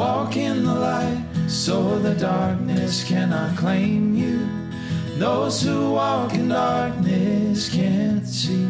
[0.00, 4.48] Walk in the light so the darkness cannot claim you.
[5.18, 8.66] Those who walk in darkness can't see.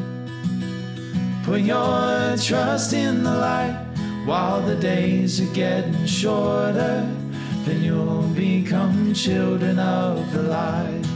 [1.45, 3.79] Put your trust in the light
[4.27, 7.09] while the days are getting shorter.
[7.65, 11.10] Then you'll become children of the light.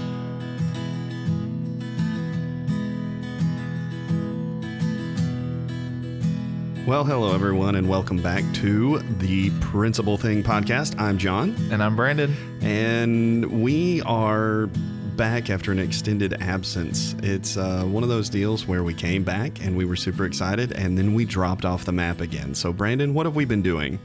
[6.87, 11.00] Well, hello, everyone, and welcome back to the Principal Thing podcast.
[11.00, 12.35] I'm John, And I'm Brandon.
[12.63, 14.67] and we are
[15.17, 17.17] back after an extended absence.
[17.22, 20.72] It's uh, one of those deals where we came back and we were super excited,
[20.72, 22.55] and then we dropped off the map again.
[22.55, 23.99] So, Brandon, what have we been doing?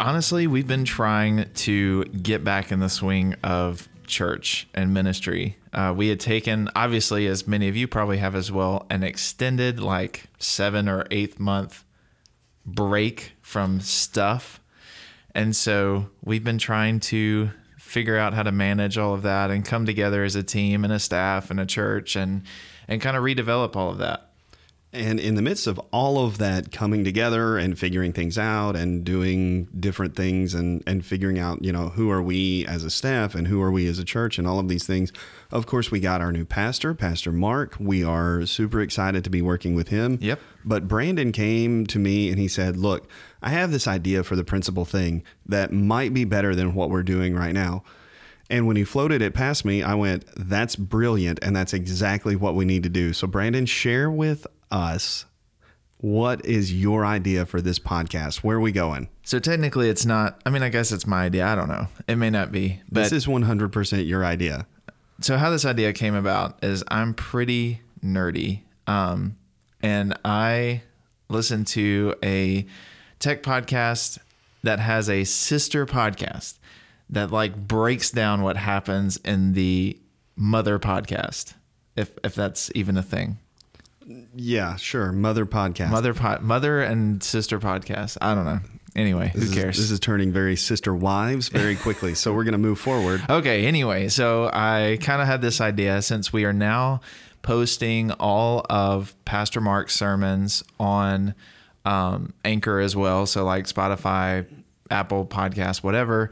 [0.00, 5.56] Honestly, we've been trying to get back in the swing of church and ministry.
[5.72, 9.78] Uh, we had taken, obviously, as many of you probably have as well, an extended,
[9.80, 11.82] like seven or eighth month
[12.66, 14.60] break from stuff.
[15.34, 19.64] And so we've been trying to figure out how to manage all of that and
[19.64, 22.42] come together as a team and a staff and a church and
[22.88, 24.23] and kind of redevelop all of that.
[24.94, 29.04] And in the midst of all of that coming together and figuring things out and
[29.04, 33.34] doing different things and, and figuring out, you know, who are we as a staff
[33.34, 35.12] and who are we as a church and all of these things,
[35.50, 37.76] of course, we got our new pastor, Pastor Mark.
[37.80, 40.18] We are super excited to be working with him.
[40.20, 40.40] Yep.
[40.64, 43.08] But Brandon came to me and he said, Look,
[43.42, 47.02] I have this idea for the principal thing that might be better than what we're
[47.02, 47.82] doing right now.
[48.50, 51.38] And when he floated it past me, I went, That's brilliant.
[51.42, 53.12] And that's exactly what we need to do.
[53.12, 55.24] So, Brandon, share with us
[56.04, 58.38] what is your idea for this podcast?
[58.38, 59.08] Where are we going?
[59.22, 61.46] So technically it's not I mean I guess it's my idea.
[61.46, 61.88] I don't know.
[62.06, 62.82] It may not be.
[62.92, 64.66] But This is 100% your idea.
[65.22, 69.36] so how this idea came about is I'm pretty nerdy, um,
[69.82, 70.82] and I
[71.30, 72.66] listen to a
[73.18, 74.18] tech podcast
[74.62, 76.58] that has a sister podcast
[77.10, 79.98] that like breaks down what happens in the
[80.36, 81.54] mother podcast,
[81.96, 83.38] if if that's even a thing.
[84.34, 85.12] Yeah, sure.
[85.12, 85.90] Mother podcast.
[85.90, 88.18] Mother pod, mother and sister podcast.
[88.20, 88.60] I don't know.
[88.94, 89.76] Anyway, who This is- cares?
[89.78, 92.14] this is turning very sister wives very quickly.
[92.14, 93.22] so, we're going to move forward.
[93.28, 97.00] Okay, anyway, so I kind of had this idea since we are now
[97.42, 101.34] posting all of Pastor Mark's sermons on
[101.84, 103.26] um, Anchor as well.
[103.26, 104.46] So, like Spotify,
[104.90, 106.30] Apple podcast whatever.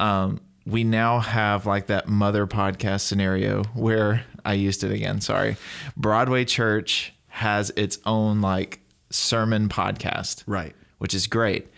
[0.00, 5.20] Um, we now have like that mother podcast scenario where I used it again.
[5.20, 5.56] Sorry.
[5.96, 8.80] Broadway Church has its own like
[9.10, 10.74] sermon podcast Right.
[10.98, 11.68] which is great.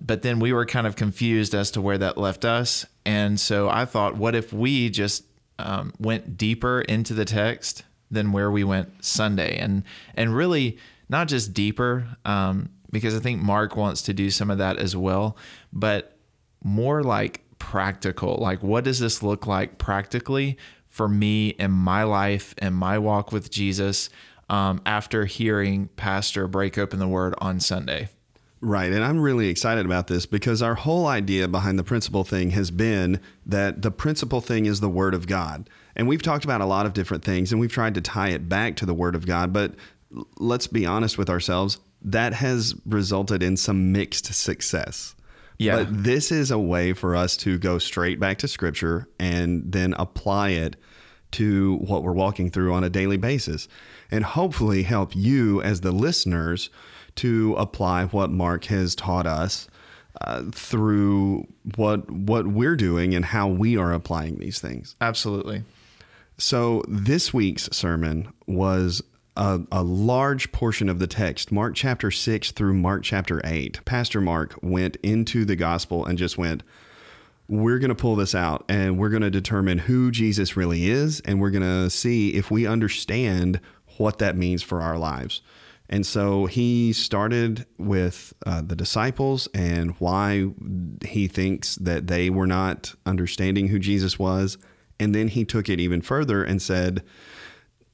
[0.00, 2.84] But then we were kind of confused as to where that left us.
[3.06, 5.24] And so I thought, what if we just
[5.58, 9.56] um, went deeper into the text than where we went Sunday?
[9.58, 9.84] And,
[10.16, 10.76] and really,
[11.08, 14.96] not just deeper, um, because I think Mark wants to do some of that as
[14.96, 15.36] well,
[15.72, 16.16] but
[16.64, 18.38] more like practical.
[18.40, 20.58] Like, what does this look like practically
[20.88, 24.10] for me in my life and my walk with Jesus
[24.50, 28.08] um, after hearing Pastor break open the word on Sunday?
[28.60, 28.92] Right.
[28.92, 32.72] And I'm really excited about this because our whole idea behind the principal thing has
[32.72, 35.70] been that the principal thing is the Word of God.
[35.94, 38.48] And we've talked about a lot of different things and we've tried to tie it
[38.48, 39.52] back to the Word of God.
[39.52, 39.74] But
[40.36, 45.14] let's be honest with ourselves, that has resulted in some mixed success.
[45.62, 45.76] Yeah.
[45.76, 49.94] But this is a way for us to go straight back to Scripture and then
[49.94, 50.76] apply it
[51.32, 53.68] to what we're walking through on a daily basis
[54.10, 56.70] and hopefully help you as the listeners
[57.16, 59.68] to apply what Mark has taught us
[60.20, 61.46] uh, through
[61.76, 64.94] what what we're doing and how we are applying these things.
[65.00, 65.64] Absolutely.
[66.38, 69.02] So this week's sermon was
[69.36, 73.84] a, a large portion of the text, Mark chapter 6 through Mark chapter 8.
[73.84, 76.62] Pastor Mark went into the gospel and just went,
[77.48, 81.20] we're going to pull this out and we're going to determine who Jesus really is.
[81.20, 83.60] And we're going to see if we understand
[83.98, 85.42] what that means for our lives.
[85.88, 90.46] And so he started with uh, the disciples and why
[91.04, 94.56] he thinks that they were not understanding who Jesus was.
[94.98, 97.02] And then he took it even further and said,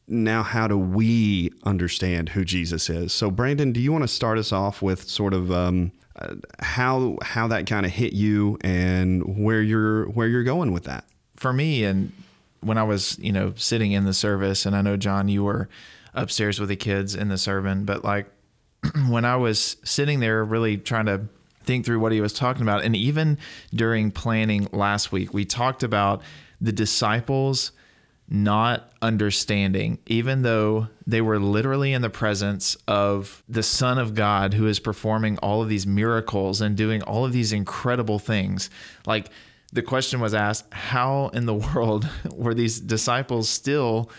[0.09, 3.13] now how do we understand who Jesus is?
[3.13, 7.19] So, Brandon, do you want to start us off with sort of um, uh, how
[7.23, 11.05] how that kind of hit you and where you're where you're going with that?
[11.37, 12.13] For me, and
[12.61, 15.69] when I was, you know, sitting in the service, and I know John, you were
[16.15, 18.27] upstairs with the kids in the sermon, but like
[19.09, 21.29] when I was sitting there, really trying to
[21.65, 23.39] think through what he was talking about, and even
[23.75, 26.23] during planning last week, we talked about
[26.61, 27.73] the disciples
[28.31, 34.55] not understanding, even though they were literally in the presence of the Son of God
[34.55, 38.69] who is performing all of these miracles and doing all of these incredible things.
[39.07, 39.31] Like
[39.73, 44.11] the question was asked, how in the world were these disciples still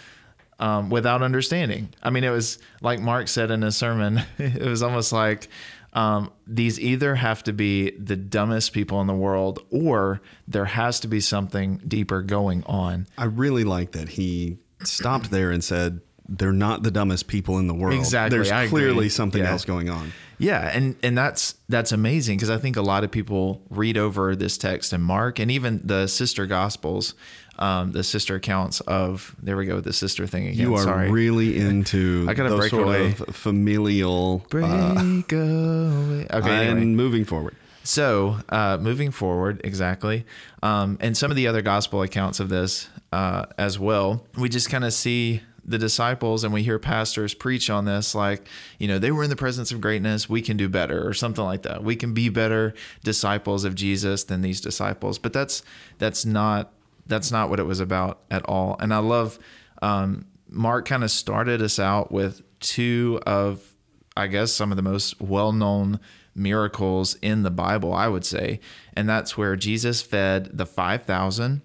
[0.59, 1.89] um, without understanding?
[2.01, 5.49] I mean, it was like Mark said in his sermon, it was almost like,
[5.93, 10.99] um, these either have to be the dumbest people in the world or there has
[11.01, 13.07] to be something deeper going on.
[13.17, 16.01] I really like that he stopped there and said,
[16.31, 17.95] they're not the dumbest people in the world.
[17.95, 18.37] Exactly.
[18.37, 19.09] There's I clearly agree.
[19.09, 19.49] something Yeah.
[19.51, 20.11] else going on.
[20.37, 24.35] Yeah, and and that's that's amazing because I think a lot of people read over
[24.35, 27.13] this text in Mark and even the sister gospels,
[27.59, 30.59] um, the sister accounts of there we go with the sister thing again.
[30.59, 31.11] You are Sorry.
[31.11, 33.07] really into I gotta those break sort away.
[33.07, 34.39] of familial.
[34.49, 36.27] break uh, away.
[36.31, 36.85] Okay, and anyway.
[36.85, 37.55] moving forward.
[37.83, 40.25] So, uh, moving forward, exactly,
[40.63, 44.69] um, and some of the other gospel accounts of this uh, as well, we just
[44.69, 48.47] kind of see the disciples and we hear pastors preach on this like,
[48.79, 51.43] you know, they were in the presence of greatness, we can do better, or something
[51.43, 51.83] like that.
[51.83, 52.73] We can be better
[53.03, 55.19] disciples of Jesus than these disciples.
[55.19, 55.61] But that's
[55.99, 56.71] that's not
[57.09, 58.77] that's not what it was about at all.
[58.79, 59.39] And I love
[59.81, 63.75] um, Mark kind of started us out with two of
[64.15, 65.99] I guess some of the most well-known
[66.35, 68.59] miracles in the Bible, I would say.
[68.93, 71.61] And that's where Jesus fed the 5,000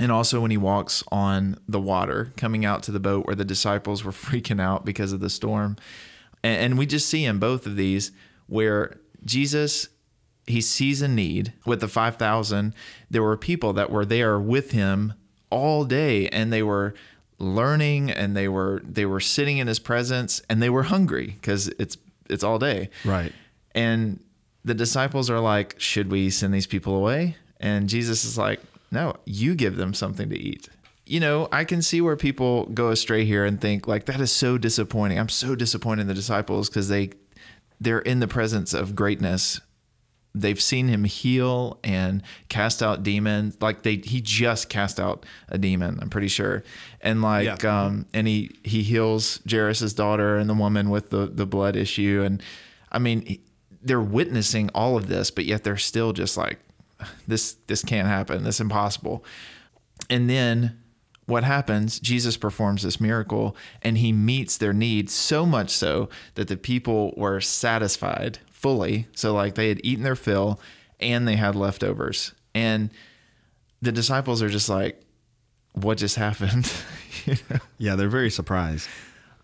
[0.00, 3.44] and also when he walks on the water coming out to the boat where the
[3.44, 5.76] disciples were freaking out because of the storm.
[6.42, 8.12] And we just see in both of these
[8.46, 9.88] where Jesus
[10.50, 12.74] he sees a need with the 5000
[13.10, 15.14] there were people that were there with him
[15.50, 16.94] all day and they were
[17.38, 21.68] learning and they were they were sitting in his presence and they were hungry because
[21.78, 21.96] it's
[22.28, 22.90] it's all day.
[23.04, 23.32] Right.
[23.74, 24.20] and
[24.64, 27.36] the disciples are like should we send these people away?
[27.60, 28.60] And jesus is like
[28.90, 30.68] no you give them something to eat.
[31.06, 34.32] You know i can see where people go astray here and think like that is
[34.32, 35.18] so disappointing.
[35.18, 37.10] I'm so disappointed in the disciples because they
[37.80, 39.60] they're in the presence of greatness
[40.34, 45.58] they've seen him heal and cast out demons like they he just cast out a
[45.58, 46.62] demon i'm pretty sure.
[47.00, 47.84] And like Yeah.
[47.86, 52.22] um and he he heals jairus's daughter and the woman with the the blood issue.
[52.24, 52.42] And
[52.92, 53.38] i mean
[53.82, 56.58] they're witnessing all of this but yet they're still just like
[57.26, 58.42] this this can't happen.
[58.44, 59.24] This is impossible.
[60.10, 60.78] And then
[61.26, 62.00] what happens?
[62.00, 67.12] Jesus performs this miracle and he meets their needs so much so that the people
[67.16, 69.06] were satisfied fully.
[69.14, 70.60] So, like, they had eaten their fill
[71.00, 72.32] and they had leftovers.
[72.54, 72.90] And
[73.80, 75.00] the disciples are just like,
[75.74, 76.70] what just happened?
[77.24, 77.58] you know?
[77.78, 78.88] Yeah, they're very surprised.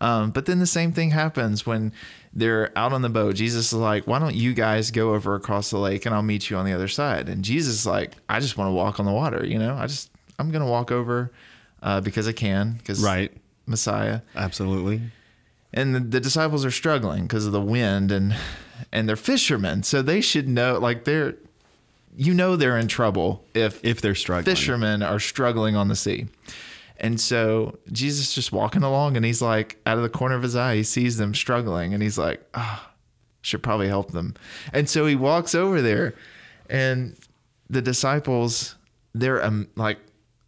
[0.01, 1.93] Um, but then the same thing happens when
[2.33, 3.37] they're out on the boat.
[3.37, 6.51] Jesus is like, why don't you guys go over across the lake and I'll meet
[6.51, 7.29] you on the other side?
[7.29, 9.47] And Jesus is like, I just want to walk on the water.
[9.47, 11.31] You know, I just, I'm going to walk over
[11.83, 13.33] uh, because I can, because Right.
[13.67, 14.23] Messiah.
[14.35, 15.01] Absolutely.
[15.73, 18.35] And the, the disciples are struggling because of the wind and,
[18.93, 19.83] and they're fishermen.
[19.83, 21.35] So they should know, like, they're,
[22.17, 24.45] you know, they're in trouble if, If they're struggling.
[24.45, 26.27] fishermen are struggling on the sea.
[26.97, 30.55] And so Jesus just walking along and he's like, out of the corner of his
[30.55, 32.93] eye, he sees them struggling and he's like, ah,
[33.43, 34.35] should probably help them.
[34.73, 36.15] And so he walks over there
[36.71, 37.17] and
[37.69, 38.77] the disciples,
[39.13, 39.99] they're um, like,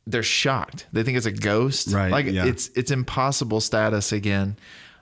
[0.06, 0.86] they're shocked.
[0.92, 1.92] They think it's a ghost.
[1.92, 2.46] Right, Like yeah.
[2.46, 4.56] it's, it's impossible status again.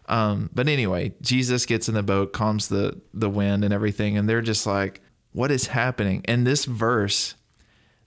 [0.07, 4.17] Um, but anyway, Jesus gets in the boat, calms the, the wind and everything.
[4.17, 5.01] And they're just like,
[5.33, 6.23] what is happening?
[6.27, 7.35] And this verse,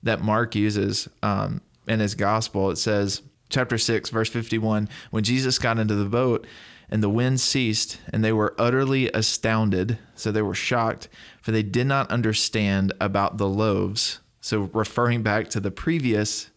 [0.04, 2.70] that Mark uses um, in his gospel.
[2.72, 6.46] It says, chapter 6, verse 51 When Jesus got into the boat
[6.89, 11.10] and the wind ceased, and they were utterly astounded, so they were shocked,
[11.42, 14.20] for they did not understand about the loaves.
[14.39, 16.50] So, referring back to the previous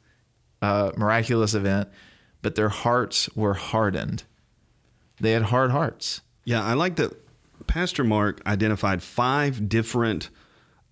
[0.63, 1.89] uh, miraculous event,
[2.43, 4.23] but their hearts were hardened.
[5.21, 6.23] They had hard hearts.
[6.45, 7.13] Yeah, I like that
[7.67, 10.31] Pastor Mark identified five different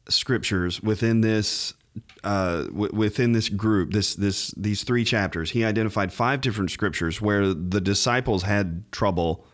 [0.09, 1.75] scriptures within this
[2.23, 5.51] uh, w- within this group, this this these three chapters.
[5.51, 9.45] He identified five different scriptures where the disciples had trouble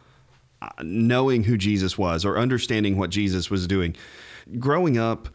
[0.60, 3.96] uh, knowing who Jesus was or understanding what Jesus was doing.
[4.58, 5.28] Growing up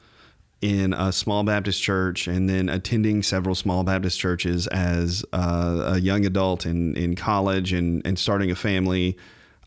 [0.61, 5.99] in a small Baptist church and then attending several small Baptist churches as uh, a
[5.99, 9.17] young adult in, in college and, and starting a family,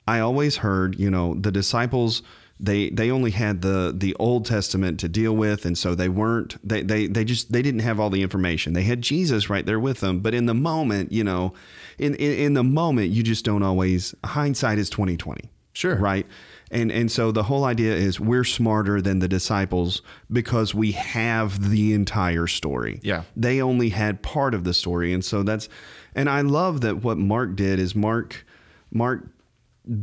[0.07, 2.23] I always heard, you know, the disciples
[2.63, 6.57] they they only had the the Old Testament to deal with, and so they weren't
[6.67, 8.73] they they they just they didn't have all the information.
[8.73, 11.55] They had Jesus right there with them, but in the moment, you know,
[11.99, 15.51] in in, in the moment, you just don't always hindsight is twenty twenty.
[15.73, 15.97] Sure.
[15.97, 16.27] Right.
[16.73, 20.01] And and so the whole idea is we're smarter than the disciples
[20.31, 22.99] because we have the entire story.
[23.03, 23.25] Yeah.
[23.37, 25.13] They only had part of the story.
[25.13, 25.69] And so that's
[26.15, 28.47] and I love that what Mark did is Mark
[28.91, 29.27] Mark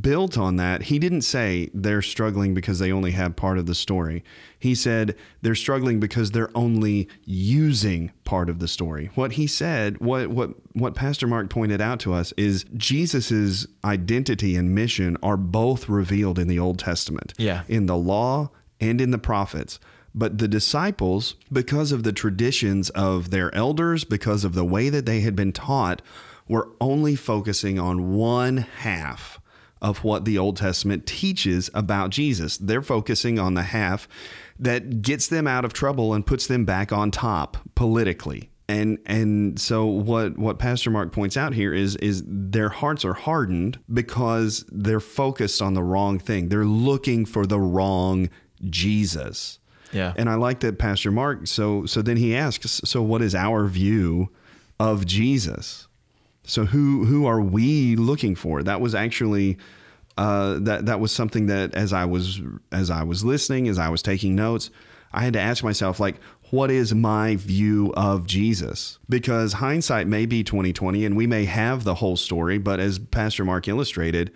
[0.01, 0.83] built on that.
[0.83, 4.23] He didn't say they're struggling because they only have part of the story.
[4.57, 9.09] He said they're struggling because they're only using part of the story.
[9.15, 14.55] What he said, what what what Pastor Mark pointed out to us is Jesus's identity
[14.55, 17.33] and mission are both revealed in the Old Testament.
[17.37, 17.63] Yeah.
[17.67, 19.79] In the law and in the prophets.
[20.13, 25.05] But the disciples, because of the traditions of their elders, because of the way that
[25.05, 26.01] they had been taught,
[26.47, 29.38] were only focusing on one half
[29.81, 32.57] of what the Old Testament teaches about Jesus.
[32.57, 34.07] They're focusing on the half
[34.59, 38.49] that gets them out of trouble and puts them back on top politically.
[38.67, 43.15] And and so what what Pastor Mark points out here is is their hearts are
[43.15, 46.49] hardened because they're focused on the wrong thing.
[46.49, 48.29] They're looking for the wrong
[48.65, 49.57] Jesus.
[49.91, 50.13] Yeah.
[50.17, 53.65] And I like that Pastor Mark so so then he asks so what is our
[53.65, 54.29] view
[54.79, 55.87] of Jesus?
[56.49, 58.63] So who who are we looking for?
[58.63, 59.57] That was actually
[60.17, 62.41] uh, that that was something that as I was
[62.71, 64.69] as I was listening, as I was taking notes,
[65.13, 68.99] I had to ask myself like, what is my view of Jesus?
[69.07, 72.99] Because hindsight may be twenty twenty, and we may have the whole story, but as
[72.99, 74.31] Pastor Mark illustrated,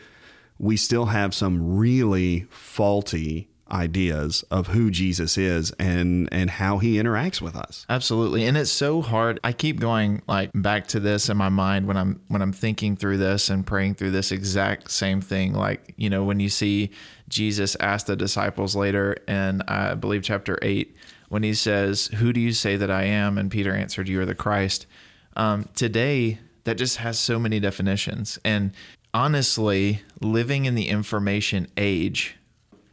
[0.60, 6.96] we still have some really faulty ideas of who Jesus is and and how he
[6.96, 7.86] interacts with us.
[7.89, 8.46] Absolutely.
[8.46, 9.39] And it's so hard.
[9.43, 12.96] I keep going like back to this in my mind when I'm when I'm thinking
[12.96, 15.53] through this and praying through this exact same thing.
[15.53, 16.91] Like, you know, when you see
[17.29, 20.96] Jesus ask the disciples later in I believe chapter 8
[21.29, 24.25] when he says, "Who do you say that I am?" and Peter answered, "You are
[24.25, 24.86] the Christ."
[25.36, 28.39] Um, today that just has so many definitions.
[28.43, 28.72] And
[29.13, 32.36] honestly, living in the information age,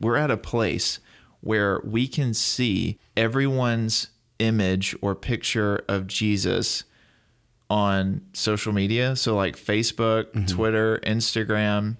[0.00, 0.98] we're at a place
[1.40, 6.84] where we can see everyone's image or picture of Jesus
[7.68, 9.14] on social media.
[9.14, 11.96] So, like Facebook, Twitter, Instagram.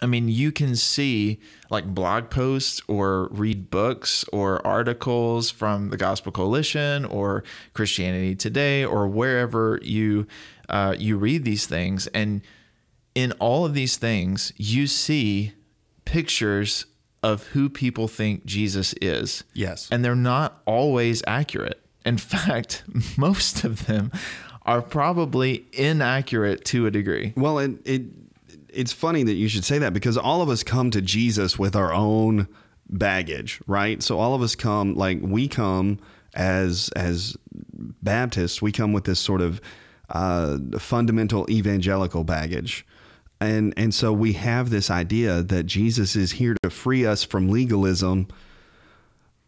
[0.00, 5.96] I mean, you can see like blog posts or read books or articles from the
[5.96, 7.42] Gospel Coalition or
[7.74, 10.28] Christianity Today or wherever you
[10.68, 12.42] uh, you read these things, and
[13.14, 15.54] in all of these things, you see
[16.04, 16.86] pictures
[17.22, 19.44] of who people think Jesus is.
[19.54, 19.88] Yes.
[19.90, 21.80] And they're not always accurate.
[22.04, 22.84] In fact,
[23.16, 24.12] most of them
[24.64, 27.32] are probably inaccurate to a degree.
[27.36, 28.02] Well, it, it
[28.68, 31.74] it's funny that you should say that because all of us come to Jesus with
[31.74, 32.46] our own
[32.88, 34.02] baggage, right?
[34.02, 35.98] So all of us come like we come
[36.34, 37.36] as as
[38.02, 39.60] Baptists, we come with this sort of
[40.10, 42.86] uh, fundamental evangelical baggage.
[43.40, 47.48] And and so we have this idea that Jesus is here to free us from
[47.48, 48.26] legalism,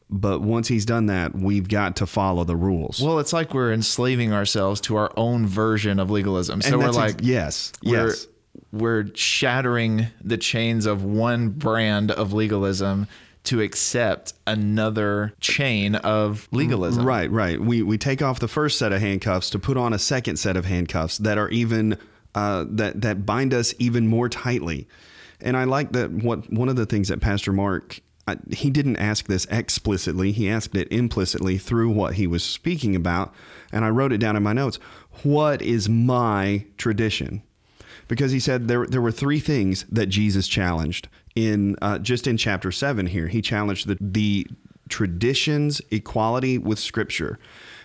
[0.08, 3.00] but once he's done that, we've got to follow the rules.
[3.02, 6.62] Well, it's like we're enslaving ourselves to our own version of legalism.
[6.62, 8.26] So we're that's ex- like, yes, we're, yes.
[8.72, 13.08] we're shattering the chains of one brand of legalism
[13.42, 17.04] to accept another chain of legalism.
[17.04, 17.60] Right, right.
[17.60, 20.56] We we take off the first set of handcuffs to put on a second set
[20.56, 21.96] of handcuffs that are even
[22.34, 24.88] uh, that that bind us even more tightly.
[25.40, 26.10] And I like that.
[26.10, 30.32] What one of the things that Pastor Mark I, he didn't ask this explicitly.
[30.32, 33.34] He asked it implicitly through what he was speaking about,
[33.72, 34.78] and I wrote it down in my notes.
[35.22, 37.42] What is my tradition?
[38.10, 42.36] because he said there there were three things that Jesus challenged in uh, just in
[42.36, 43.06] chapter seven.
[43.06, 44.48] Here, he challenged the the
[44.88, 47.38] traditions equality with Scripture,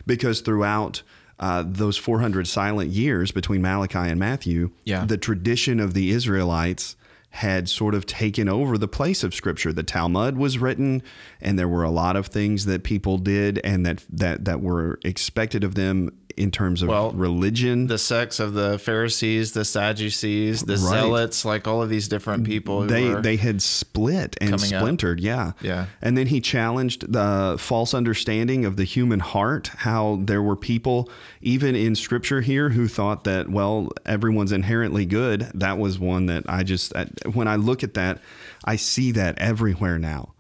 [0.06, 1.04] because throughout.
[1.40, 5.06] Uh, those 400 silent years between Malachi and Matthew, Yeah.
[5.06, 6.96] the tradition of the Israelites
[7.32, 9.74] had sort of taken over the place of Scripture.
[9.74, 11.04] The Talmud was written,
[11.42, 14.98] and there were a lot of things that people did and that that that were
[15.04, 17.88] expected of them in terms of Well, religion.
[17.88, 22.82] The sects of the Pharisees, the Sadducees, the Zealots, like all of these different people.
[22.84, 24.82] Who they they had split and coming up.
[24.82, 25.86] splintered yeah Yeah.
[26.02, 31.10] and then he challenged the false understanding of the human heart how there were people
[31.42, 36.44] even in scripture here who thought that well everyone's inherently good that was one that
[36.50, 36.92] i just
[37.34, 38.20] when i look at that
[38.66, 40.34] i see that everywhere now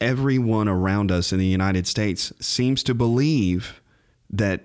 [0.00, 3.80] everyone around us in the united states seems to believe
[4.30, 4.62] that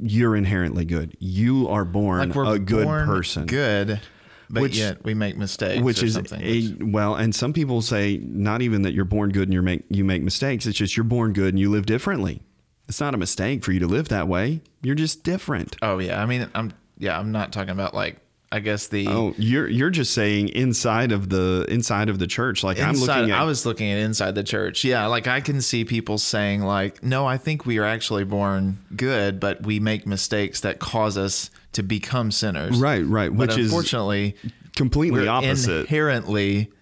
[0.00, 1.16] you're inherently good.
[1.18, 3.46] You are born like we're a good born person.
[3.46, 4.00] good,
[4.48, 5.82] but Which- yet we make mistakes.
[5.82, 6.40] which is something.
[6.42, 9.84] a, well and some people say not even that you're born good and you make
[9.88, 10.66] you make mistakes.
[10.66, 12.42] It's just you're born good and you live differently.
[12.88, 14.62] It's not a mistake for you to live that way.
[14.82, 15.76] You're just different.
[15.82, 18.18] Oh yeah, I mean, I'm yeah, I'm not talking about like
[18.52, 22.64] I guess the Oh, you're you're just saying inside of the inside of the church.
[22.64, 24.82] Like I'm looking at I was looking at inside the church.
[24.82, 28.78] Yeah, like I can see people saying like, "No, I think we are actually born
[28.96, 33.66] good, but we make mistakes that cause us to become sinners." right, right, which is
[33.66, 34.34] unfortunately,
[34.74, 35.82] completely opposite.
[35.82, 36.72] inherently,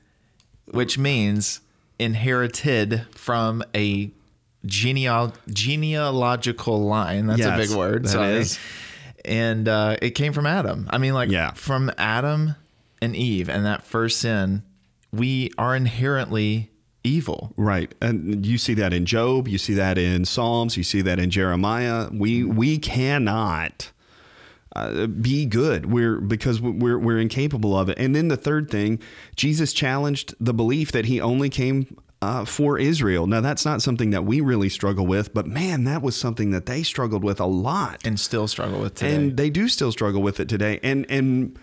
[0.70, 1.60] which means
[1.98, 4.10] inherited from a
[4.66, 7.26] geneal genealogical line.
[7.26, 8.04] That's a big word.
[8.04, 8.32] that sorry.
[8.36, 8.58] is.
[9.28, 10.86] And uh, it came from Adam.
[10.90, 11.52] I mean, like Yeah.
[11.52, 12.56] from Adam
[13.02, 14.62] and Eve and that first sin,
[15.12, 16.70] we are inherently
[17.04, 17.52] evil.
[17.56, 17.94] Right.
[18.00, 21.30] And you see that in Job, you see that in Psalms, you see that in
[21.30, 22.08] Jeremiah.
[22.12, 23.92] We we cannot
[24.76, 25.90] uh, be good.
[25.92, 27.98] We're because we're we're incapable of it.
[27.98, 28.98] And then the third thing,
[29.36, 33.26] Jesus challenged the belief that he only came uh, for Israel.
[33.26, 36.66] Now that's not something that we really struggle with, but man, that was something that
[36.66, 38.04] they struggled with a lot.
[38.04, 39.14] And still struggle with today.
[39.14, 40.80] And they do still struggle with it today.
[40.82, 41.58] And and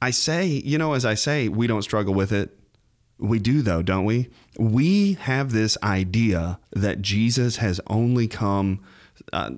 [0.00, 2.56] I say, you know, as I say, we don't struggle with it.
[3.18, 4.30] We do though, don't we?
[4.58, 8.80] We have this idea that Jesus has only come
[9.32, 9.50] uh,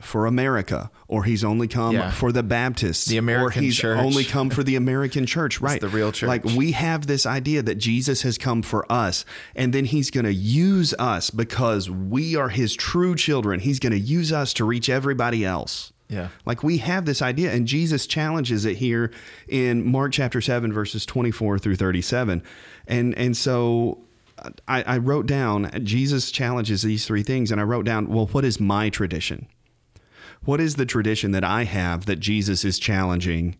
[0.00, 2.10] for America, or he's only come Yeah.
[2.10, 3.98] for the Baptists, The American or he's church.
[3.98, 5.80] only come for the American church, right?
[5.80, 6.28] the real church.
[6.28, 9.24] Like we have this idea that Jesus has come for us,
[9.56, 13.60] and then he's going to use us because we are his true children.
[13.60, 15.92] He's going to use us to reach everybody else.
[16.08, 16.28] Yeah.
[16.46, 19.10] Like we have this idea, and Jesus challenges it here
[19.46, 22.42] in Mark chapter 7, verses 24 through 37.
[22.86, 23.98] And and so
[24.66, 28.44] I, I wrote down Jesus challenges these three things, and I wrote down, well, what
[28.44, 29.48] is my tradition?
[30.44, 33.56] What is the tradition that I have that Jesus is challenging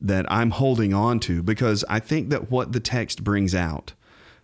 [0.00, 1.42] that I'm holding on to?
[1.42, 3.94] Because I think that what the text brings out,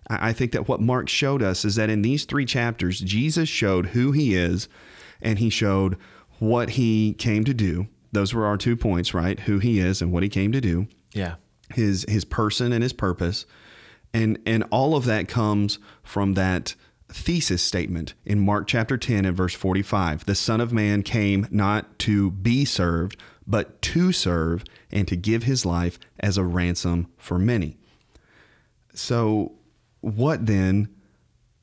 [0.08, 3.87] I think that what Mark showed us is that in these three chapters, Jesus showed
[3.87, 4.68] who he is
[5.20, 5.96] and he showed
[6.38, 7.88] what he came to do.
[8.12, 9.40] Those were our two points, right?
[9.40, 11.37] Who he is and what he came to do yeah.
[11.75, 13.46] his his person and his purpose
[14.12, 16.75] and and all of that comes from that
[17.16, 21.99] thesis statement in Mark chapter 10 and verse 45 the son of man came not
[22.00, 27.38] to be served but to serve and to give his life as a ransom for
[27.38, 27.76] many.
[28.94, 29.52] So
[30.00, 30.88] what then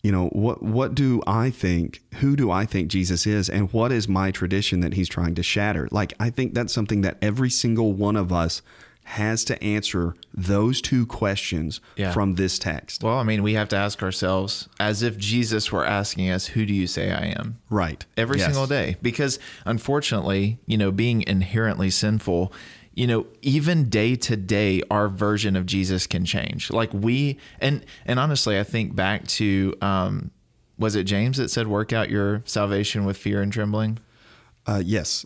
[0.02, 3.90] you know what what do i think who do i think jesus is and what
[3.90, 5.88] is my tradition that he's trying to shatter?
[5.92, 8.62] Like i think that's something that every single one of us
[9.06, 12.12] has to answer those two questions Yeah.
[12.12, 13.04] from this text.
[13.04, 16.66] Well, I mean, we have to ask ourselves as if Jesus were asking us, Who
[16.66, 17.58] do you say I am?
[17.70, 18.06] right.
[18.18, 18.48] Every Yes.
[18.48, 18.96] single day.
[19.02, 22.54] Because unfortunately you know being inherently sinful
[22.96, 26.72] you know even day to day our version of jesus can change.
[26.72, 30.32] Like we and and honestly i think back to um
[30.78, 34.00] was it james that said work out your salvation with fear and trembling?
[34.66, 35.26] Uh, yes.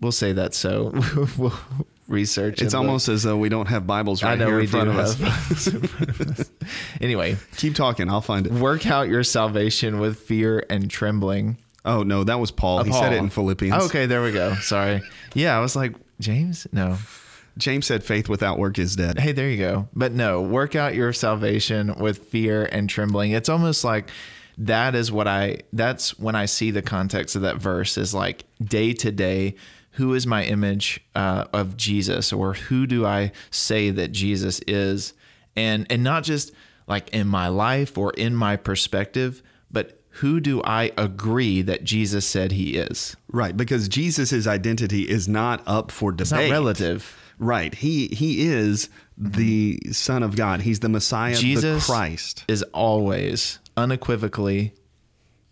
[0.00, 0.92] We'll say that so.
[1.38, 1.54] We'll
[2.10, 2.80] research it's look.
[2.82, 4.98] almost as though we don't have bibles right i know here we in front do
[4.98, 6.50] of us.
[7.00, 8.08] Anyway keep talking.
[8.08, 8.52] I'll find it.
[8.52, 11.56] work out your salvation with fear and trembling.
[11.84, 12.80] Oh no that was paul.
[12.80, 13.82] Uh, he said it in philippians.
[13.82, 14.54] Oh, okay there we go.
[14.56, 15.02] Sorry.
[15.34, 16.66] Yeah i was like james?
[16.72, 16.98] No.
[17.58, 19.18] James said faith without work is dead.
[19.18, 19.88] Hey, there you go.
[19.94, 23.32] But no, work out your salvation with fear and trembling.
[23.32, 24.08] It's almost like
[24.58, 28.44] that is what I that's when I see the context of that verse is like
[28.62, 29.56] day to day,
[29.92, 35.14] who is my image uh, of Jesus or who do I say that Jesus is?
[35.56, 36.52] And and not just
[36.86, 42.26] like in my life or in my perspective, but who do I agree that Jesus
[42.26, 43.16] said he is?
[43.32, 47.16] right because jesus' identity is not up for debate It's not relative.
[47.38, 47.74] Right.
[47.74, 50.60] He he is the Son of God.
[50.60, 52.44] He's the Messiah, Jesus the Christ.
[52.48, 54.74] is always unequivocally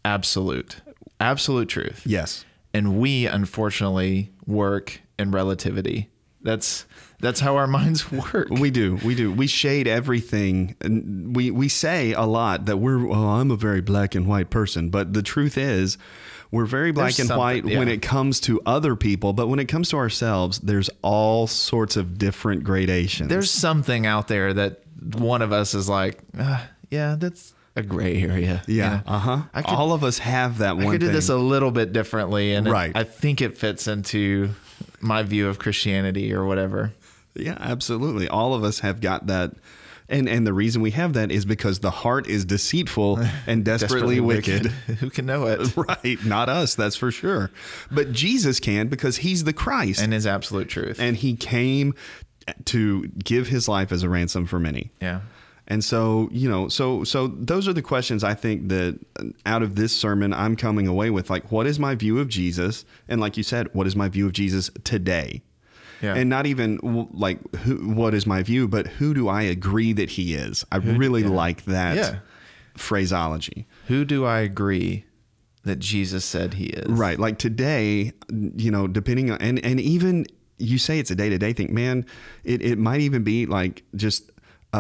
[0.05, 0.83] absolute,
[1.21, 2.03] absolute truth.
[2.05, 2.45] Yes.
[2.79, 6.11] And we unfortunately work in relativity.
[6.43, 6.85] That's
[7.19, 8.49] that's how our minds work.
[8.51, 9.01] We do.
[9.05, 9.33] We do.
[9.33, 10.77] We shade everything.
[10.81, 14.49] And we we say a lot that we're well, I'm a very black and white
[14.51, 15.99] person, but the truth is
[16.53, 19.59] we're very black There's and white something- when it comes to other people, but when
[19.59, 23.29] it comes to ourselves, there's all sorts of different gradations.
[23.29, 24.83] There's something out there that
[25.19, 28.63] one of us is like, "Ah, yeah, that's a gray area.
[28.67, 29.13] you yeah, know?
[29.15, 29.63] uh-huh.
[29.67, 32.67] All of us have that I one could do this a little bit differently, and
[32.67, 32.93] it- Right.
[32.97, 34.51] I think it fits into
[35.01, 36.93] my view of Christianity or whatever.
[37.35, 38.29] Yeah, absolutely.
[38.29, 39.53] All of us have got that.
[40.11, 44.21] And and the reason we have that is because the heart is deceitful and desperately,
[44.21, 44.67] wicked.
[45.01, 45.77] Who can know it?
[45.77, 47.51] right, not us, that's for sure.
[47.91, 50.99] But Jesus can because he's the Christ And is absolute truth.
[50.99, 51.95] and he came
[52.65, 54.91] to give his life as a ransom for many.
[55.01, 55.21] yeah.
[55.71, 59.63] And so, you know, so so those are the questions I think that uh, out
[59.63, 62.85] of this sermon I'm coming away with like what is my view of Jesus?
[63.07, 65.43] And like you said, what is my view of Jesus today?
[66.01, 66.15] Yeah.
[66.15, 66.79] And not even
[67.13, 70.65] like who, what is my view, but who do I agree that he is?
[70.73, 72.19] I really like that Yeah.
[72.77, 73.67] phraseology.
[73.89, 75.05] Who do I agree
[75.65, 76.87] that Jesus said he is?
[76.89, 77.19] Right.
[77.19, 78.13] Like today,
[78.57, 80.25] you know, depending on, and, and even
[80.57, 82.07] you say it's a day to day thing, man,
[82.45, 84.31] it, it might even be like just
[84.73, 84.79] a,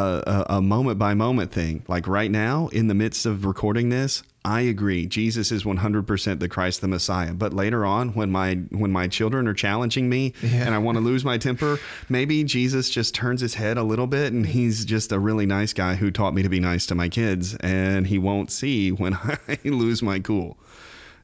[0.48, 1.84] a, a moment by moment thing.
[1.88, 5.06] Like right now, in the midst of recording this, I agree.
[5.06, 7.34] Jesus is 100% the Christ, the Messiah.
[7.34, 11.04] But later on, when my when my children are challenging me and I want to
[11.04, 15.12] lose my temper, maybe Jesus just turns his head a little bit and he's just
[15.12, 18.18] a really nice guy who taught me to be nice to my kids, and he
[18.18, 19.14] won't see when
[19.48, 20.56] I lose my cool.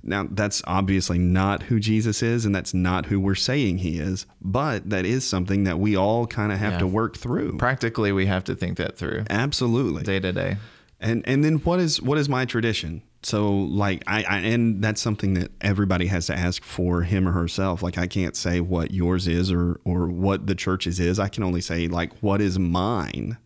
[0.06, 4.26] Now, that's obviously not who Jesus is, and that's not who we're saying he is,
[4.42, 6.78] but that is something that we all kind of have Yeah.
[6.80, 7.56] to work through.
[7.56, 10.02] Practically, we have to think that through Absolutely.
[10.02, 10.56] day to day.
[11.00, 13.02] And and then what is what is my tradition?
[13.22, 17.32] So like I, I and that's something that everybody has to ask for him or
[17.32, 17.82] herself.
[17.82, 21.18] Like I can't say what yours is or or what the church's is.
[21.18, 23.36] I can only say like what is mine.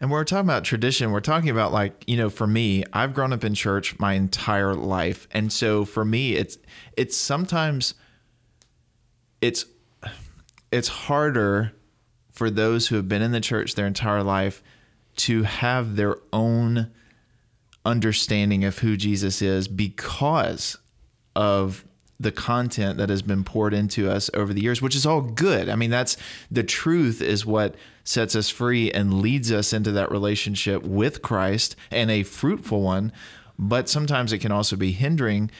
[0.00, 1.12] And when we're talking about tradition.
[1.12, 4.74] We're talking about like, you know, for me, I've grown up in church my entire
[4.74, 5.26] life.
[5.30, 6.58] And so for me, it's
[6.96, 7.94] it's sometimes
[9.40, 9.66] it's
[10.72, 11.72] it's harder
[12.30, 14.62] for those who have been in the church their entire life
[15.16, 16.90] to have their own
[17.84, 20.76] understanding of who Jesus is because
[21.36, 21.84] of
[22.18, 25.68] the content that has been poured into us over the years, which is all good.
[25.68, 26.16] I mean, that's
[26.50, 27.74] the truth is what
[28.04, 33.12] sets us free and leads us into that relationship with Christ and a fruitful one.
[33.58, 35.50] But sometimes it can also be hindering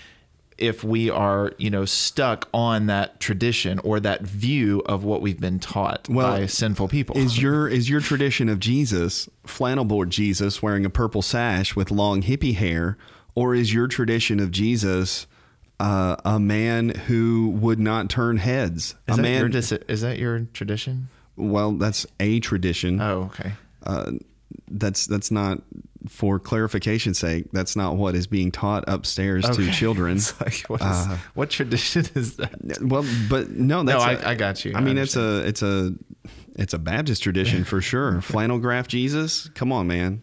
[0.57, 5.41] if we are, you know, stuck on that tradition or that view of what we've
[5.41, 7.17] been taught Well, by sinful people.
[7.17, 11.91] Is your is your tradition of Jesus flannel board Jesus wearing a purple sash with
[11.91, 12.97] long hippie hair,
[13.35, 15.27] or is your tradition of Jesus
[15.81, 18.95] uh, a man who would not turn heads?
[19.09, 19.41] is, a that man.
[19.41, 21.09] your, dis- is that your tradition?
[21.37, 23.01] well, that's a tradition.
[23.01, 23.53] Oh, okay.
[23.85, 24.13] uh,
[24.71, 25.59] that's that's not
[26.09, 27.47] for clarification's sake.
[27.53, 30.21] That's not what is being taught upstairs to children.
[30.41, 32.79] Like, what, is, what tradition is that?
[32.83, 34.11] Well, but no, that's no.
[34.11, 34.73] I- a- I got you.
[34.75, 35.95] I I mean, it's a it's a
[36.57, 38.21] it's a Baptist tradition for sure.
[38.21, 40.23] Flannel graph Jesus, come on, man.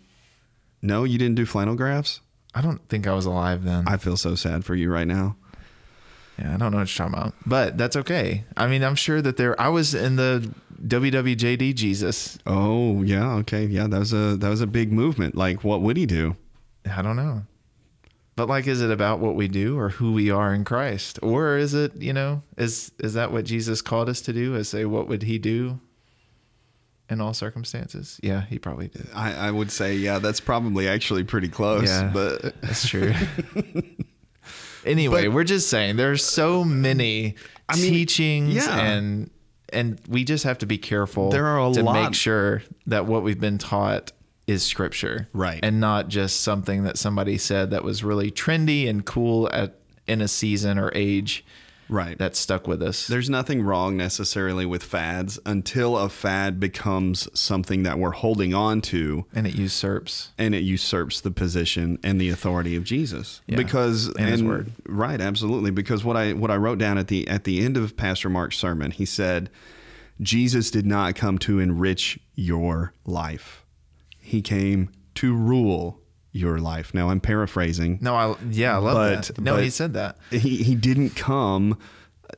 [0.82, 2.22] No, you didn't do flannel graphs.
[2.54, 3.88] I don't think I was alive then.
[3.88, 5.38] I feel so sad for you right now.
[6.38, 8.44] yeah, I don't know what you're talking about, but that's okay.
[8.58, 9.60] I mean, I'm sure that there.
[9.60, 10.54] I was in the
[10.86, 12.38] WWJD Jesus.
[12.46, 13.88] Oh yeah, okay, yeah.
[13.88, 15.36] That was a that was a big movement.
[15.36, 16.36] Like, what would he do?
[16.90, 17.44] I don't know,
[18.36, 21.58] but like, is it about what we do or who we are in Christ, or
[21.58, 24.56] is it you know is is that what Jesus called us to do?
[24.56, 25.80] Is say what would he do
[27.12, 28.20] in all circumstances?
[28.24, 29.08] Yeah, he probably did.
[29.14, 31.88] I, I would say, yeah, that's probably actually pretty close.
[31.88, 32.10] Yeah.
[32.14, 33.14] but That's true.
[34.86, 37.36] anyway, But- we're just saying there's so many
[37.70, 38.80] I mean, teachings yeah.
[38.80, 39.30] and
[39.74, 43.06] and we just have to be careful There are a to lot- make sure that
[43.06, 44.12] what we've been taught
[44.48, 45.30] is scripture.
[45.32, 45.60] Right.
[45.64, 49.76] And not just something that somebody said that was really trendy and cool at
[50.08, 51.46] in a season or age
[51.92, 52.18] right.
[52.18, 53.06] that stuck with us.
[53.06, 58.82] There's nothing wrong necessarily with fads until a fad becomes something that we're holding on
[58.82, 60.32] to and it usurps.
[60.38, 63.42] and it usurps the position and the authority of Jesus.
[63.46, 64.72] Yeah, Because and his word.
[64.88, 65.72] Right, absolutely.
[65.72, 68.58] Because what I what I wrote down at the at the end of Pastor Mark's
[68.58, 69.50] sermon, he said,
[70.20, 73.66] Jesus did not come to enrich your life.
[74.20, 76.01] He came to rule
[76.32, 76.94] your life.
[76.94, 78.00] Now I'm paraphrasing.
[78.02, 79.42] No, I yeah, I love But- that.
[79.42, 80.18] No, but- he said that.
[80.32, 81.78] he he didn't come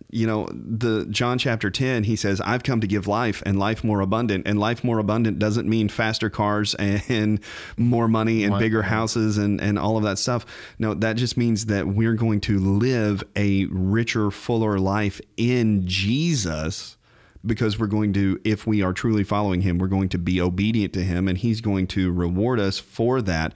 [0.10, 3.84] you know the John chapter 10 he says I've come to give life and life
[3.84, 7.40] more abundant and life more abundant doesn't mean faster cars and
[7.78, 8.60] more money and What?
[8.60, 10.48] bigger houses and and all of that stuff
[10.80, 16.98] no that just means that we're going to live a richer fuller life in Jesus
[17.46, 20.92] because we're going to if we are truly following him we're going to be obedient
[20.94, 23.54] to him and he's going to reward us for that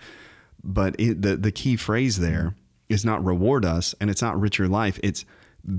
[0.64, 2.56] but it, the the key phrase there
[2.90, 5.26] is not reward us and it's not richer life it's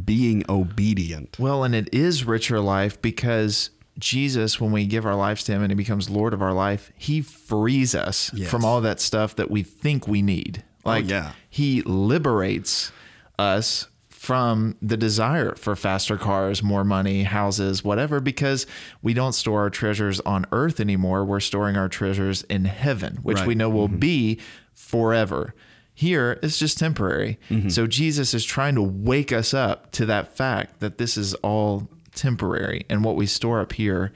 [0.04, 5.42] being obedient Well, and it is richer life because Jesus, when we give our lives
[5.44, 8.50] to Him and He becomes Lord of our life, He frees us Yes.
[8.50, 10.62] from all that stuff that we think we need.
[10.84, 11.32] Oh, like, yeah.
[11.48, 12.92] He liberates
[13.38, 18.66] us from the desire for faster cars, more money, houses, whatever, because
[19.00, 21.24] we don't store our treasures on earth anymore.
[21.24, 23.46] We're storing our treasures in heaven, which Right.
[23.46, 23.98] we know will mm-hmm.
[23.98, 24.38] be
[24.78, 25.54] forever.
[25.92, 27.38] Here, it's just temporary.
[27.68, 31.88] So Jesus is trying to wake us up to that fact that this is all
[32.14, 34.12] temporary, and what we store up here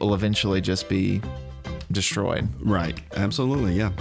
[0.00, 1.20] will eventually just be
[1.90, 2.48] destroyed.
[2.62, 3.92] right absolutely yeah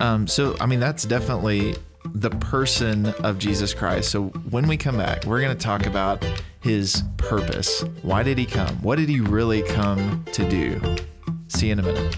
[0.00, 1.74] Um, so, I mean, that's definitely
[2.14, 4.10] the person of Jesus Christ.
[4.10, 6.22] So when we come back, we're going to talk about
[6.60, 7.82] his purpose.
[8.02, 8.76] Why did he come?
[8.82, 10.80] What did he really come to do?
[11.48, 12.16] See you in a minute.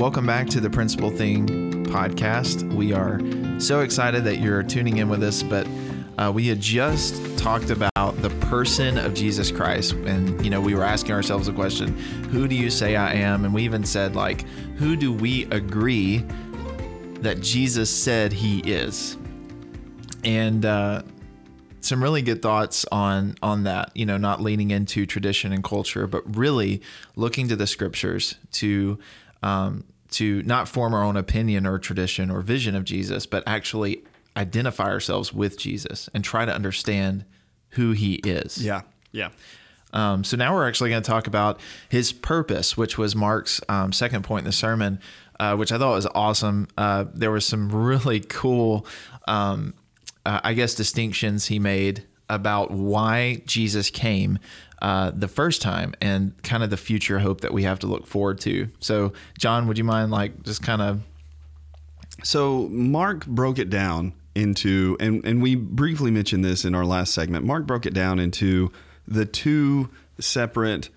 [0.00, 2.66] Welcome back to the Principal Thing podcast.
[2.72, 3.20] We are
[3.60, 5.68] so excited that you're tuning in with us, but
[6.16, 9.92] uh, we had just talked about the person of Jesus Christ.
[9.92, 11.98] And, you know, we were asking ourselves a question
[12.30, 13.44] Who do you say I am?
[13.44, 16.24] And we even said, like, who do we agree
[17.20, 19.18] that Jesus said he is?
[20.24, 21.02] And, uh,
[21.82, 26.06] some really good thoughts on on that you know not leaning into tradition and culture
[26.06, 26.82] but really
[27.16, 28.98] looking to the scriptures to
[29.42, 34.02] um, to not form our own opinion or tradition or vision of Jesus, but actually
[34.36, 37.24] identify ourselves with Jesus and try to understand
[37.70, 38.62] who he is.
[38.62, 38.82] Yeah.
[39.12, 39.30] Yeah.
[39.92, 43.92] Um, so now we're actually going to talk about his purpose, which was Mark's um,
[43.92, 45.00] second point in the sermon,
[45.38, 46.68] uh, which I thought was awesome.
[46.76, 48.86] Uh, there was some really cool,
[49.26, 49.74] um,
[50.24, 54.38] uh, I guess, distinctions he made about why Jesus came
[54.82, 58.06] uh, the first time and kind of the future hope that we have to look
[58.06, 58.68] forward to.
[58.80, 61.02] So, John, would you mind like just kind of?
[62.22, 67.12] So Mark broke it down into, and and we briefly mentioned this in our last
[67.12, 67.44] segment.
[67.44, 68.72] Mark broke it down into
[69.06, 70.88] the two separate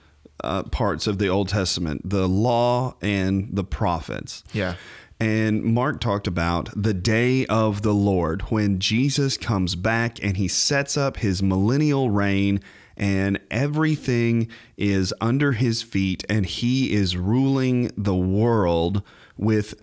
[0.43, 4.43] uh, parts of the Old Testament: the law and the prophets.
[4.53, 4.75] Yeah.
[5.19, 10.49] And Mark talked about the day of the Lord when Jesus comes back and he
[10.49, 12.59] sets up his millennial reign
[12.97, 19.01] and everything is under his feet and he is ruling the world
[19.37, 19.79] with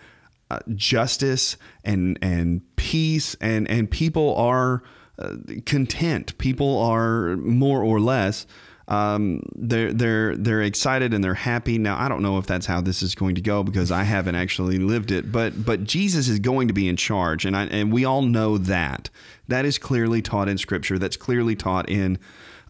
[0.50, 4.82] uh, justice and and peace and and people are
[5.18, 8.46] uh, content people are more or less
[8.90, 11.78] um, they're they're they're excited and they're happy.
[11.78, 14.34] Now I don't know if that's how this is going to go because I haven't
[14.34, 17.92] actually lived it, but but Jesus is going to be in charge, and I, and
[17.92, 19.08] we all know that.
[19.46, 20.98] That is clearly taught in Scripture.
[20.98, 22.18] That's clearly taught in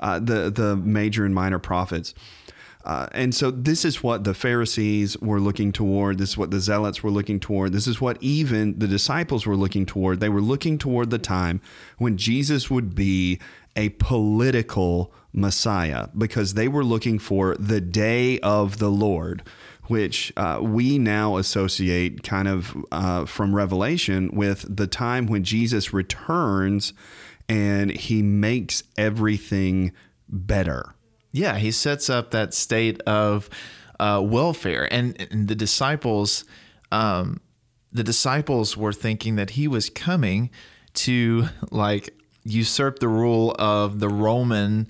[0.00, 2.14] uh, the the major and minor prophets.
[2.82, 6.16] Uh, and so this is what the Pharisees were looking toward.
[6.16, 7.72] This is what the Zealots were looking toward.
[7.72, 10.20] This is what even the disciples were looking toward.
[10.20, 11.60] They were looking toward the time
[11.98, 13.38] when Jesus would be
[13.76, 19.42] a political Messiah because they were looking for the day of the Lord,
[19.84, 25.92] which uh, we now associate kind of uh, from Revelation with the time when Jesus
[25.92, 26.94] returns
[27.50, 29.90] and he makes everything
[30.28, 30.94] better.
[31.32, 33.50] Yeah, he sets up that state of
[33.98, 36.44] uh, welfare, and, and, the disciples,
[36.92, 37.40] um,
[37.92, 40.50] the disciples were thinking that he was coming
[40.94, 44.86] to like usurp the rule of the Roman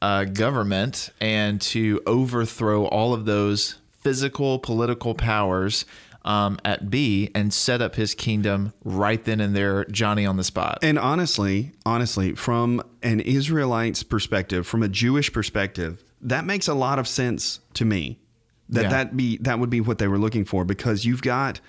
[0.00, 5.84] uh, government and to overthrow all of those physical political powers
[6.24, 10.44] um, at B and set up his kingdom right then and there, Johnny on the
[10.44, 10.78] spot.
[10.82, 16.98] And honestly, honestly, from an Israelite's perspective, from a Jewish perspective, that makes a lot
[16.98, 18.18] of sense to me.
[18.70, 18.88] That yeah.
[18.88, 21.60] that be that would be what they were looking for because you've got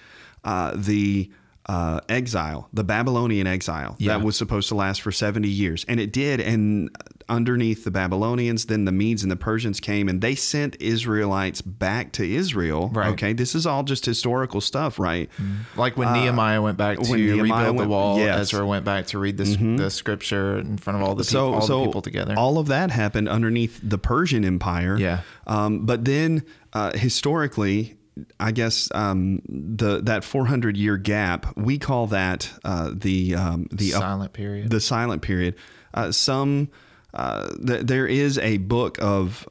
[0.45, 1.29] uh, the
[1.65, 4.17] uh, exile, the Babylonian exile yeah.
[4.17, 5.83] that was supposed to last for 70 years.
[5.87, 6.39] And it did.
[6.39, 6.95] And
[7.27, 12.11] underneath the Babylonians, then the Medes and the Persians came and they sent Israelites back
[12.13, 12.89] to Israel.
[12.89, 13.09] Right.
[13.13, 13.33] Okay.
[13.33, 15.29] This is all just historical stuff, right?
[15.37, 15.79] Mm-hmm.
[15.79, 18.53] Like when uh, Nehemiah went back to rebuild the wall, yes.
[18.53, 19.77] Ezra went back to read the, mm-hmm.
[19.77, 22.35] the scripture in front of all the, so, people, all so the people together.
[22.37, 24.97] All of that happened underneath the Persian Empire.
[24.97, 25.21] Yeah.
[25.47, 27.97] Um, but then uh, historically,
[28.39, 33.91] I guess um, the that 400 year gap we call that uh, the um, the
[33.91, 34.69] silent up, period.
[34.69, 35.55] The silent period.
[35.93, 36.69] Uh, some
[37.15, 39.47] uh, th- there is a book of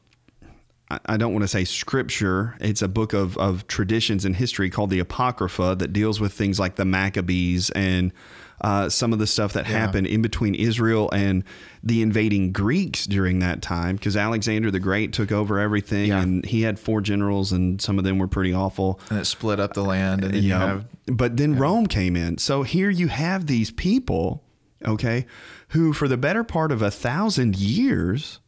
[1.07, 2.57] I don't want to say scripture.
[2.61, 6.61] It's a book of of traditions and history called the Apocrypha that deals with things
[6.61, 8.13] like the Maccabees and
[8.61, 9.79] uh, some of the stuff that yeah.
[9.79, 11.43] happened in between Israel and
[11.83, 16.23] the invading Greeks during that time, because Alexander the Great took over everything, yeah.
[16.23, 19.01] and he had four generals, and some of them were pretty awful.
[19.11, 20.61] And it split up the land, and then yeah.
[20.61, 20.87] you have.
[21.07, 21.57] But then.
[21.57, 24.45] Rome came in, so here you have these people,
[24.87, 25.27] okay,
[25.69, 28.41] who for the better part of a thousand years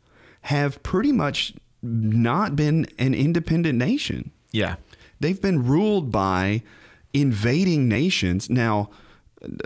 [0.42, 4.30] have pretty much not been an independent nation.
[4.52, 4.76] Yeah.
[5.20, 6.62] They've been ruled by
[7.12, 8.50] invading nations.
[8.50, 8.90] Now,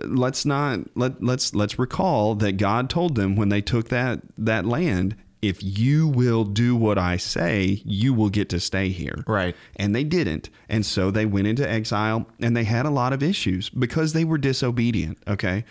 [0.05, 4.67] let's not let let's let's recall that God told them when they took that that
[4.67, 9.25] land, if you will do what I say, you will get to stay here.
[9.27, 9.57] Right.
[9.77, 10.51] And they didn't.
[10.69, 14.25] And so they went into exile and they had a lot of issues because they
[14.25, 15.65] were disobedient, okay?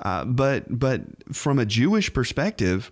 [0.00, 2.90] Uh, but but from a Jewish perspective,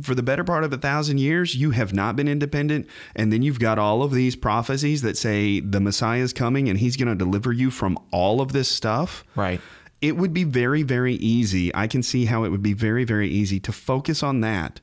[0.00, 2.86] for the better part of a thousand years, you have not been independent.
[3.14, 6.78] And then you've got all of these prophecies that say the Messiah is coming and
[6.78, 9.24] he's going to deliver you from all of this stuff.
[9.34, 9.60] Right.
[10.02, 11.74] It would be very, very easy.
[11.74, 14.80] I can see how it would be very, very easy to focus on that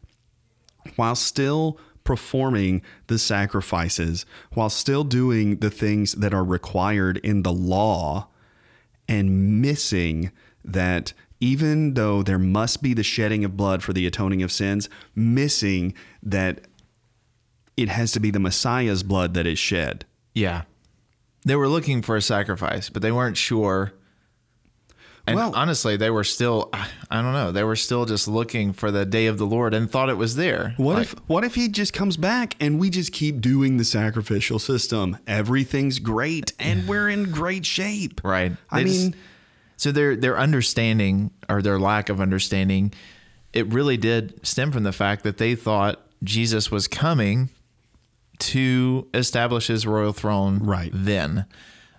[0.95, 7.53] while still performing the sacrifices, while still doing the things that are required in the
[7.53, 8.27] law,
[9.07, 10.31] and missing
[10.65, 14.87] that even though there must be the shedding of blood for the atoning of sins,
[15.13, 16.61] missing that
[17.75, 20.05] it has to be the Messiah's blood that is shed.
[20.33, 20.61] Yeah.
[21.45, 23.91] They were looking for a sacrifice, but they weren't sure.
[25.27, 26.69] And Well- honestly, they were still,
[27.11, 29.89] I don't know, they were still just looking for the day of the Lord and
[29.91, 30.73] thought it was there.
[30.77, 33.83] What Like, if what if he just comes back and we just keep doing the
[33.85, 35.17] sacrificial system?
[35.27, 38.21] Everything's great and we're in great shape.
[38.23, 38.53] Right.
[38.69, 39.15] I They just- mean,
[39.83, 42.93] so their their understanding or their lack of understanding,
[43.51, 47.49] it really did stem from the fact that they thought Jesus was coming
[48.39, 50.89] to establish his royal throne Right.
[50.93, 51.45] then.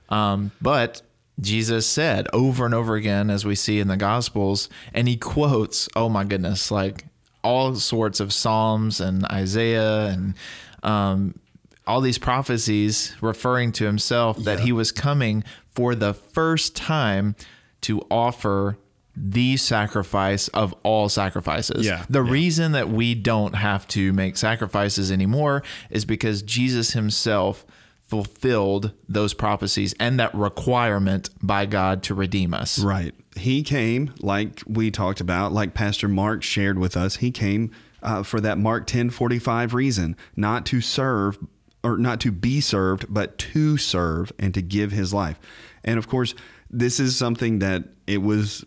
[0.09, 1.03] Um, but
[1.39, 5.87] Jesus said over and over again, as we see in the Gospels, and he quotes,
[5.95, 7.05] oh my goodness, like
[7.43, 10.35] all sorts of Psalms and Isaiah and
[10.83, 11.39] um,
[11.87, 15.45] all these prophecies referring to himself that he was coming
[15.75, 17.37] for the first time
[17.85, 18.79] to offer
[19.17, 21.87] the sacrifice of all sacrifices.
[21.87, 22.31] Yeah, The yeah.
[22.33, 27.65] reason that we don't have to make sacrifices anymore is because Jesus himself
[28.07, 32.79] fulfilled those prophecies and that requirement by God to redeem us.
[32.79, 33.15] Right.
[33.37, 37.71] He came, like we talked about, like Pastor Mark shared with us, he came
[38.03, 41.39] uh, for that Mark 10 45 reason, not to serve
[41.83, 45.39] or not to be served, but to serve and to give his life.
[45.85, 46.35] And of course,
[46.79, 48.65] this is something that it was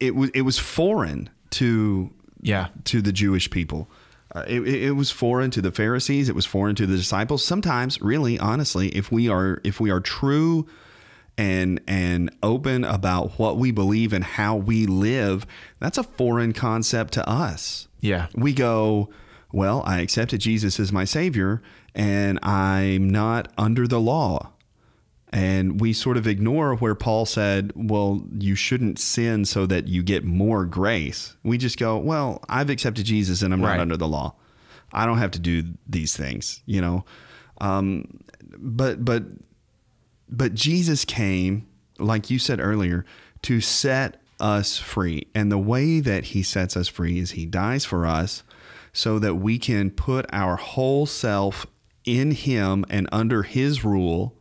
[0.00, 2.10] it was it was foreign to
[2.42, 2.68] Yeah.
[2.84, 3.88] to the Jewish people.
[4.34, 6.28] Uh, it, it it was foreign to the Pharisees.
[6.28, 7.44] It was foreign to the disciples.
[7.44, 10.66] Sometimes, really, honestly, if we are if we are true
[11.36, 15.46] and and open about what we believe and how we live,
[15.80, 17.88] that's a foreign concept to us.
[18.00, 18.28] Yeah.
[18.34, 19.10] We go,
[19.52, 21.60] well, I accepted Jesus as my savior,
[21.94, 24.52] and I'm not under the law.
[25.32, 30.02] And we sort of ignore where Paul said, well, you shouldn't sin so that you
[30.02, 31.36] get more grace.
[31.44, 33.76] We just go, well, I've accepted Jesus and I'm Right.
[33.76, 34.34] not under the law.
[34.92, 37.04] I don't have to do these things, you know.
[37.60, 38.06] Um,
[38.58, 39.22] but but
[40.28, 41.68] but Jesus came,
[42.00, 43.04] like you said earlier,
[43.42, 45.28] to set us free.
[45.32, 48.42] And the way that he sets us free is he dies for us
[48.92, 51.66] so that we can put our whole self
[52.04, 54.34] in him and under his rule.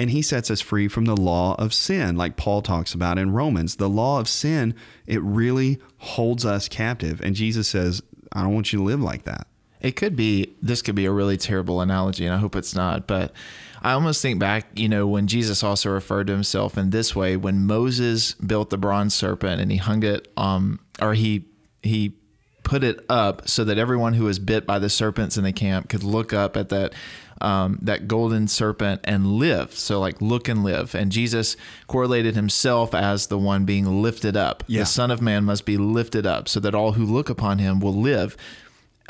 [0.00, 3.32] And he sets us free from the law of sin, like Paul talks about in
[3.32, 3.76] Romans.
[3.76, 4.74] The law of sin,
[5.06, 7.20] it really holds us captive.
[7.20, 9.46] And Jesus says, I don't want you to live like that.
[9.78, 13.06] It could be, this could be a really terrible analogy, and I hope it's not.
[13.06, 13.34] But
[13.82, 17.36] I almost think back, you know, when Jesus also referred to himself in this way,
[17.36, 21.44] when Moses built the bronze serpent and he hung it, um, or he,
[21.82, 22.14] he,
[22.62, 25.88] put it up so that everyone who was bit by the serpents in the camp
[25.88, 26.92] could look up at that
[27.40, 29.72] um, that golden serpent and live.
[29.74, 30.94] So like look and live.
[30.94, 34.64] And Jesus correlated himself as the one being lifted up.
[34.66, 34.80] Yeah.
[34.80, 37.80] The Son of Man must be lifted up so that all who look upon him
[37.80, 38.36] will live.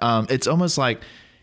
[0.00, 1.02] Um, it's almost like,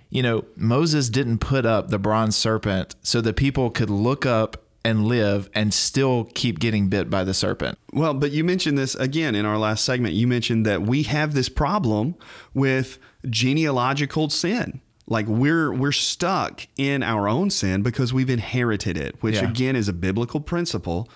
[0.09, 4.63] you know, Moses didn't put up the bronze serpent so that people could look up
[4.85, 7.77] and live and still keep getting bit by the serpent.
[7.91, 10.13] Well, but you mentioned this again in our last segment.
[10.13, 12.15] You mentioned that we have this problem
[12.53, 12.97] with
[13.29, 14.79] genealogical sin.
[15.09, 19.49] Like we're we're stuck in our own sin because we've inherited it, which Yeah.
[19.49, 21.09] again is a biblical principle.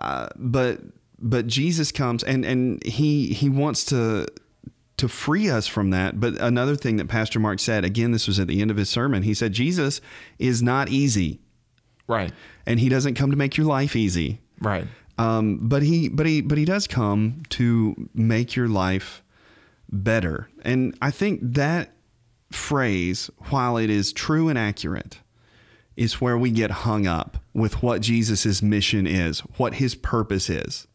[0.00, 0.80] Uh, but
[1.18, 4.26] but Jesus comes and and he he wants to
[4.96, 6.18] to free us from that.
[6.18, 8.88] But another thing that Pastor Mark said again, this was at the end of his
[8.88, 9.22] sermon.
[9.24, 10.00] He said Jesus
[10.38, 11.38] is not easy,
[12.08, 12.32] Right.
[12.64, 14.40] and he doesn't come to make your life easy.
[14.60, 14.86] Right.
[15.18, 19.22] Um, but he, but he, but he does come to make your life
[19.90, 20.48] better.
[20.62, 21.92] And I think that
[22.50, 25.20] phrase, while it is true and accurate,
[25.96, 30.86] is where we get hung up with what Jesus's mission is, what his purpose is.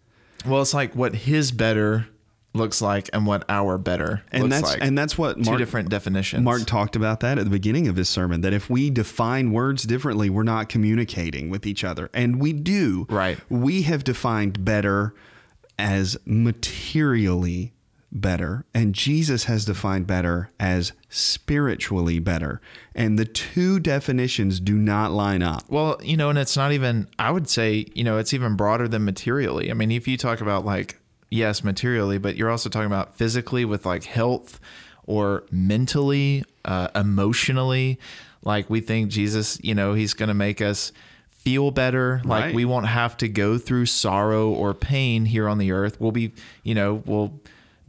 [0.46, 2.08] Well, it's like what his better
[2.54, 4.84] looks like and what our better and looks that's like.
[4.84, 6.44] and that's what two Mark, different definitions.
[6.44, 9.84] Mark talked about that at the beginning of his sermon that if we define words
[9.84, 12.10] differently, we're not communicating with each other.
[12.14, 13.08] And we do.
[13.10, 13.40] Right.
[13.50, 15.14] We have defined better
[15.80, 17.74] as materially
[18.12, 22.62] better, and Jesus has defined better as spiritually better.
[22.94, 25.64] And the two definitions do not line up.
[25.70, 28.88] Well, you know, and it's not even, I would say, you know, it's even broader
[28.88, 29.72] than materially.
[29.72, 31.00] I mean, if you talk about like,
[31.30, 34.60] yes, materially, but you're also talking about physically with like health
[35.06, 37.98] or mentally, uh, emotionally.
[38.44, 40.92] Like we think Jesus, you know, he's going to make us
[41.30, 42.22] feel better.
[42.26, 42.56] Like Right.
[42.56, 46.00] we won't have to go through sorrow or pain here on the earth.
[46.00, 46.34] We'll be,
[46.64, 47.40] you know, we'll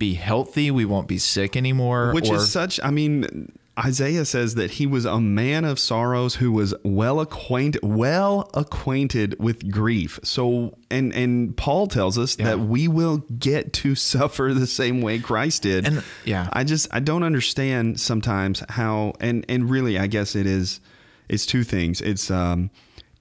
[0.02, 0.68] be healthy.
[0.72, 2.12] We won't be sick anymore.
[2.12, 6.34] Which or, is such, I mean, Isaiah says that he was a man of sorrows
[6.34, 10.18] who was well acquainted, well acquainted with grief.
[10.24, 12.46] So, and and Paul tells us Yeah.
[12.46, 15.86] that we will get to suffer the same way Christ did.
[15.86, 16.48] And- yeah.
[16.52, 20.80] I just I don't understand sometimes how, and and really, I guess it is,
[21.28, 22.00] it's two things.
[22.00, 22.70] It's um,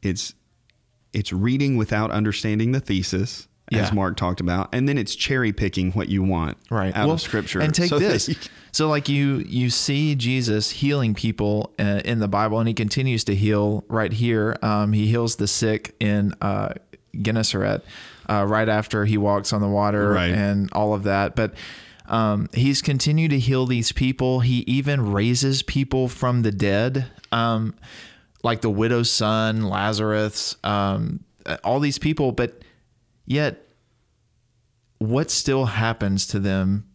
[0.01, 0.33] it's
[1.13, 3.47] it's reading without understanding the thesis.
[3.79, 6.95] As Mark talked about, and then it's cherry picking what you want right.
[6.95, 7.61] out of Scripture.
[7.61, 8.27] and take so this.
[8.29, 8.35] you-
[8.73, 13.25] so like you you see jesus healing people uh, in the bible and he continues
[13.25, 14.57] to heal right here.
[14.61, 16.75] Um, he heals the sick in uh,
[17.19, 17.83] gennesaret
[18.29, 20.31] uh, right after he walks on the water Right.
[20.31, 21.35] and all of that.
[21.35, 21.53] But
[22.07, 24.39] um, he's continued to heal these people.
[24.41, 27.73] He even raises people from the dead um,
[28.43, 31.23] like the widow's son lazarus um,
[31.63, 32.31] all these people.
[32.31, 32.61] But
[33.31, 33.67] yet
[34.99, 36.85] what still happens to them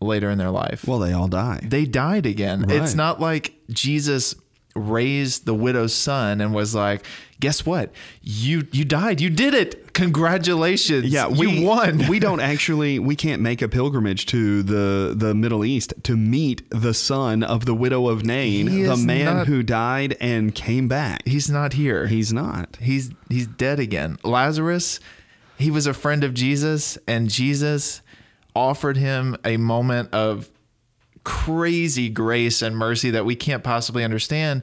[0.00, 1.60] later in their life well, they all die.
[1.62, 2.64] they died again.
[2.70, 4.34] It's not like Jesus
[4.74, 7.04] raised the widow's son and was like,
[7.40, 7.92] "Guess what?
[8.22, 9.20] You you died.
[9.20, 9.92] You did it.
[9.92, 11.06] Congratulations.
[11.12, 15.34] Yeah, we you won." we don't actually we can't make a pilgrimage to the the
[15.34, 19.46] Middle East to meet the son of the widow of Nain, He the man not-
[19.48, 21.26] who died and came back.
[21.26, 22.06] he's not here.
[22.06, 22.78] He's not.
[22.80, 24.16] he's he's dead again.
[24.24, 24.98] Lazarus,
[25.60, 28.02] he was a friend of Jesus, and Jesus
[28.54, 30.50] offered him a moment of
[31.24, 34.62] crazy grace and mercy that we can't possibly understand.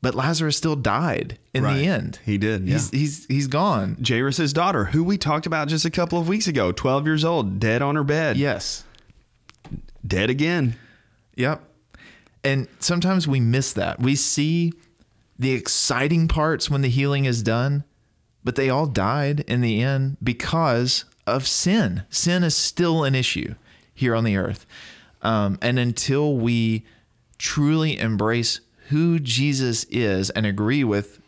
[0.00, 1.76] But Lazarus still died in Right.
[1.78, 2.20] the end.
[2.24, 3.96] He did, He's he's he's gone.
[4.06, 7.58] Jairus' daughter, who we talked about just a couple of weeks ago, 12 years old,
[7.58, 8.36] dead on her bed.
[8.36, 8.84] Yes.
[10.06, 10.76] Dead again.
[11.36, 11.62] Yep.
[12.44, 13.98] And sometimes we miss that.
[14.00, 14.72] We see
[15.36, 17.82] the exciting parts when the healing is done,
[18.48, 22.02] but they all died in the end because of sin.
[22.08, 23.54] Sin is still an issue
[23.92, 24.64] here on the earth.
[25.20, 26.86] Um, and until we
[27.36, 31.20] truly embrace who Jesus is and agree with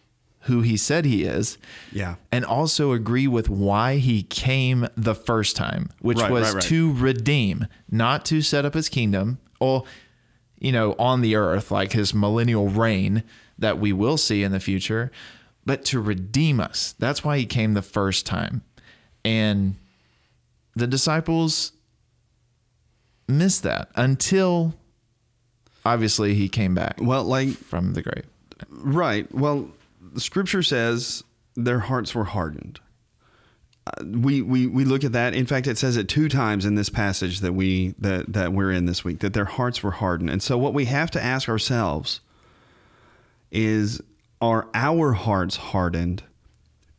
[0.44, 1.58] who he said he is,
[1.92, 2.14] Yeah.
[2.32, 6.62] and also agree with why he came the first time, which Right, was right, right.
[6.70, 9.84] to redeem, not to set up his kingdom or,
[10.58, 13.24] you know, on the earth, like his millennial reign
[13.58, 15.12] that we will see in the future,
[15.64, 16.94] but to redeem us.
[16.98, 18.62] That's why he came the first time.
[19.24, 19.76] And
[20.74, 21.72] the disciples
[23.28, 24.74] missed that until
[25.84, 28.24] obviously he came back Well, like from the grave.
[28.68, 29.32] Right.
[29.34, 31.22] Well, the scripture says
[31.54, 32.80] their hearts were hardened.
[33.86, 35.34] Uh, we, we we look at that.
[35.34, 38.70] In fact, it says it two times in this passage that we that that we're
[38.70, 40.30] in this week that their hearts were hardened.
[40.30, 42.20] And so what we have to ask ourselves
[43.50, 44.02] is
[44.40, 46.22] are our hearts hardened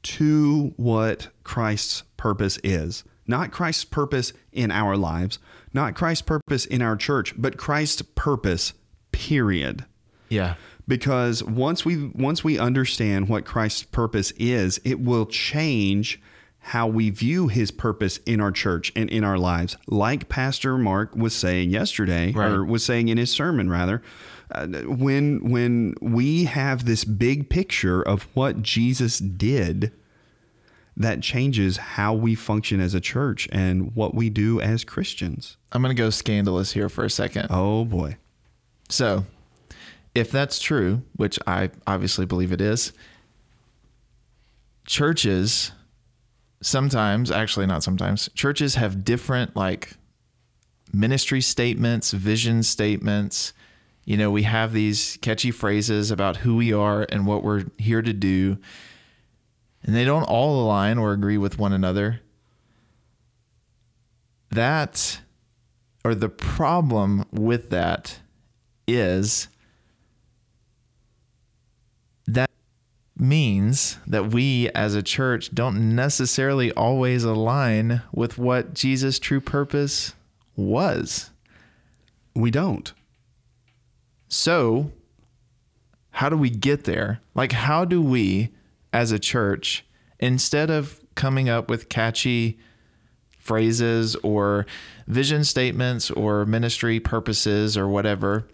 [0.04, 3.04] to what Christ's purpose is?
[3.28, 5.40] Not Christ's purpose in our lives,
[5.74, 8.74] not Christ's purpose in our church, but Christ's purpose
[9.12, 9.86] period
[10.30, 10.56] Yeah.
[10.88, 16.20] because once we once we understand what Christ's purpose is, it will change
[16.66, 19.78] how we view his purpose in our church and in our lives.
[19.88, 22.52] Like Pastor Mark was saying yesterday Right.
[22.52, 24.02] or was saying in his sermon rather,
[24.54, 29.92] uh, when when we have this big picture of what Jesus did,
[30.98, 35.58] that changes how we function as a church and what we do as Christians.
[35.72, 37.48] I'm going to go scandalous here for a second.
[37.50, 38.18] Oh boy.
[38.90, 39.26] So,
[40.14, 42.92] if that's true, which I obviously believe it is,
[44.86, 45.72] churches
[46.62, 49.94] sometimes, actually not sometimes, churches have different like
[50.94, 53.54] ministry statements, vision statements.
[54.04, 58.02] You know, we have these catchy phrases about who we are and what we're here
[58.02, 58.58] to do,
[59.84, 62.22] and they don't all align or agree with one another.
[64.50, 65.22] That,
[66.04, 68.20] or the problem with that
[68.88, 69.48] is
[72.28, 72.50] that
[73.18, 80.16] means that we as a church don't necessarily always align with what Jesus' true purpose
[80.56, 81.30] was.
[82.36, 82.92] We don't.
[84.34, 84.94] So,
[86.12, 87.20] how do we get there?
[87.36, 88.52] Like, how do we
[88.94, 89.86] as a church,
[90.22, 92.58] instead of coming up with catchy
[93.38, 94.66] phrases or
[95.06, 98.48] vision statements or ministry purposes or whatever,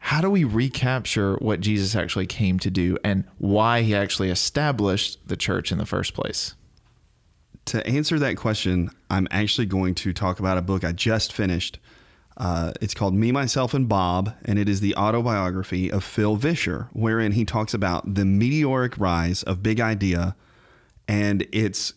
[0.00, 5.26] how do we recapture what Jesus actually came to do and why he actually established
[5.26, 6.54] the church in the first place?
[7.66, 11.78] To answer that question, I'm actually going to talk about a book I just finished.
[12.42, 16.88] Uh, it's called Me, Myself, and Bob, and it is the autobiography of Phil Vischer,
[16.92, 20.34] wherein he talks about the meteoric rise of Big Idea
[21.06, 21.94] and its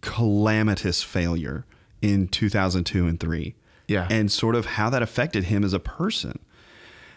[0.00, 1.66] calamitous failure
[2.02, 3.54] in 2002 and 3.
[3.86, 4.08] Yeah.
[4.10, 6.40] And sort of how that affected him as a person.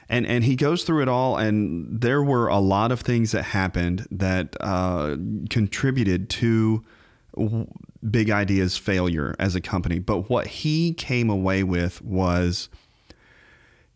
[0.07, 3.45] And, and he goes through it all, and there were a lot of things that
[3.45, 5.17] happened that uh,
[5.49, 6.85] contributed to
[8.07, 9.99] Big Idea's failure as a company.
[9.99, 12.69] But what he came away with was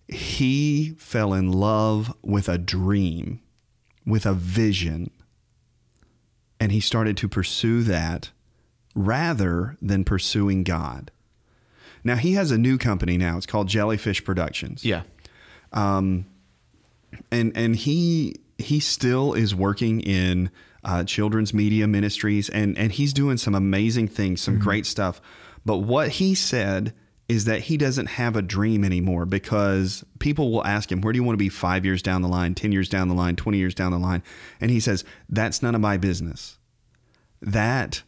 [0.07, 3.41] he fell in love with a dream,
[4.05, 5.11] with a vision,
[6.59, 8.31] and he started to pursue that
[8.95, 11.11] rather than pursuing God.
[12.03, 13.37] Now he has a new company now.
[13.37, 14.83] It's called Jellyfish Productions.
[14.83, 15.03] Yeah.
[15.71, 16.25] Um,
[17.31, 20.49] and and he he still is working in
[20.83, 25.21] uh, children's media ministries, and and he's doing some amazing things, some great stuff.
[25.65, 26.93] But what he said
[27.29, 31.17] is that he doesn't have a dream anymore because people will ask him, "Where do
[31.17, 33.57] you want to be five years down the line, ten years down the line, twenty
[33.57, 34.23] years down the line?"
[34.59, 36.57] And he says, "That's none of my business.
[37.41, 38.03] That."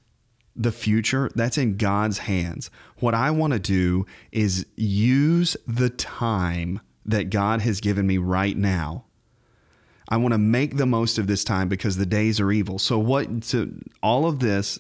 [0.55, 2.69] the future that's in God's hands.
[2.99, 8.57] What I want to do is use the time that God has given me right
[8.57, 9.04] now.
[10.09, 12.79] I want to make the most of this time because the days are evil.
[12.79, 13.69] So what so
[14.03, 14.79] all of this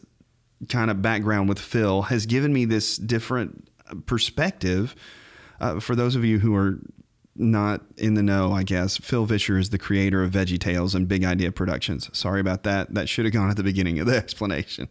[0.69, 3.67] kind of background with Phil has given me this different
[4.05, 4.95] perspective.
[5.59, 6.79] Uh, for those of you who are
[7.35, 11.07] not in the know, I guess Phil Vischer is the creator of Veggie Tales and
[11.07, 12.09] Big Idea Productions.
[12.17, 12.93] Sorry about that.
[12.93, 14.89] That should have gone at the beginning of the explanation.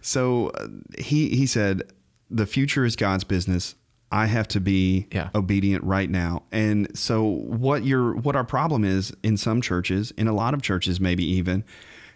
[0.00, 1.82] So uh, he he said,
[2.30, 3.74] "The future is God's business.
[4.10, 5.30] I have to be Yeah.
[5.34, 10.28] obedient right now." And so what your what our problem is in some churches, in
[10.28, 11.64] a lot of churches, maybe even,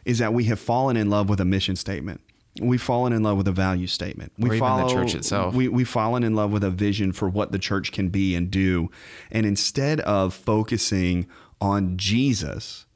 [0.05, 2.21] is that we have fallen in love with a mission statement.
[2.61, 4.33] We've fallen in love with a value statement.
[4.37, 5.55] We Or even the church itself.
[5.55, 8.51] We, we've fallen in love with a vision for what the church can be and
[8.51, 8.91] do.
[9.31, 11.27] And instead of focusing
[11.61, 12.87] on Jesus,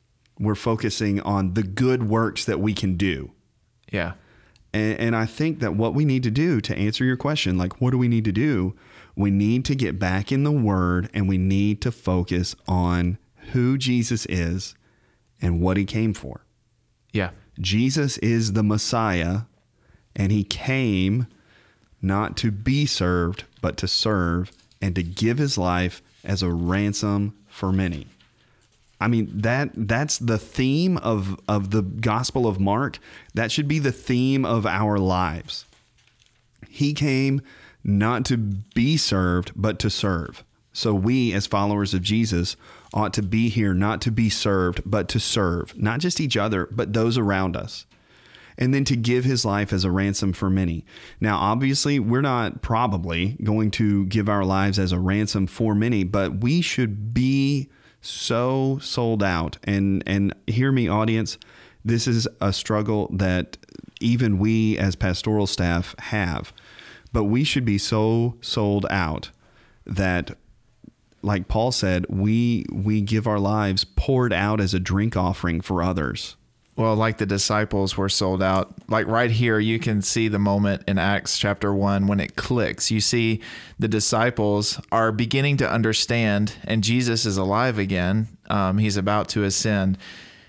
[0.40, 3.30] we're focusing on the good works that we can do.
[3.92, 4.14] Yeah.
[4.74, 7.80] And, and I think that what we need to do to answer your question, like,
[7.80, 8.74] what do we need to do?
[9.16, 13.18] We need to get back in the Word and we need to focus on
[13.52, 14.74] who Jesus is
[15.40, 16.44] and what he came for.
[17.12, 17.30] Yeah.
[17.60, 19.42] Jesus is the Messiah,
[20.16, 21.28] and he came
[22.02, 24.50] not to be served, but to serve
[24.82, 28.08] and to give his life as a ransom for many.
[29.00, 32.98] I mean that that's the theme of of the Gospel of Mark.
[33.34, 35.66] That should be the theme of our lives.
[36.68, 37.42] He came
[37.84, 40.42] not to be served, but to serve.
[40.72, 42.56] So we, as followers of Jesus,
[42.92, 46.66] ought to be here not to be served, but to serve, not just each other,
[46.72, 47.86] but those around us.
[48.56, 50.84] And then to give his life as a ransom for many.
[51.20, 56.04] Now, obviously, we're not probably going to give our lives as a ransom for many,
[56.04, 57.68] but we should be
[58.06, 59.58] so sold out.
[59.64, 61.38] And and hear me, audience,
[61.84, 63.56] this is a struggle that
[64.00, 66.52] even we as pastoral staff have.
[67.12, 69.30] But we should be so sold out
[69.86, 70.36] that
[71.22, 75.82] like Paul said, we we give our lives poured out as a drink offering for
[75.82, 76.36] others.
[76.76, 78.74] Well, like the disciples were sold out.
[78.88, 82.90] Like right here, you can see the moment in Acts chapter 1 when it clicks.
[82.90, 83.40] You see
[83.78, 88.26] the disciples are beginning to understand, and Jesus is alive again.
[88.50, 89.98] Um, he's about to ascend.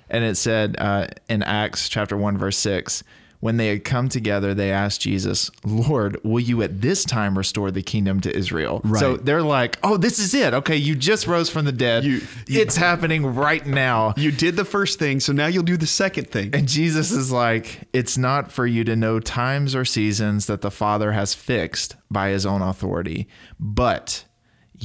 [0.10, 3.04] And it said uh, in Acts chapter 1, verse 6
[3.40, 7.70] when they had come together, they asked Jesus, Lord, will you at this time restore
[7.72, 8.82] the kingdom to Israel?
[8.84, 9.00] Right.
[9.00, 10.54] So they're like, oh, this is it.
[10.54, 12.04] Okay, you just rose from the dead.
[12.06, 14.14] You- you- it's happening right now.
[14.18, 16.52] You did the first thing, so now you'll do the second thing.
[16.54, 20.72] And Jesus is like, it's not for you to know times or seasons that the
[20.72, 23.28] Father has fixed by his own authority,
[23.60, 24.26] but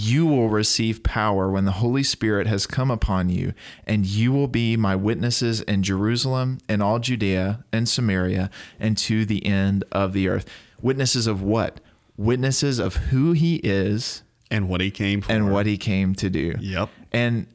[0.02, 3.52] you will receive power when the Holy Spirit has come upon you,
[3.86, 9.24] and you will be my witnesses in Jerusalem and all Judea and Samaria and to
[9.24, 10.48] the end of the earth.
[10.80, 11.80] Witnesses of what?
[12.16, 15.32] Witnesses of who he is And what he came for.
[15.32, 16.54] and what he came to do.
[16.60, 16.88] Yep.
[17.12, 17.46] And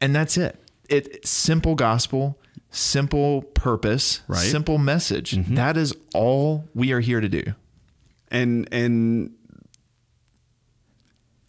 [0.00, 0.58] and that's it.
[0.88, 2.38] It simple gospel,
[2.70, 4.38] simple purpose, Right.
[4.38, 5.32] simple message.
[5.32, 5.54] Mm-hmm.
[5.54, 7.42] That is all we are here to do.
[8.30, 9.30] and and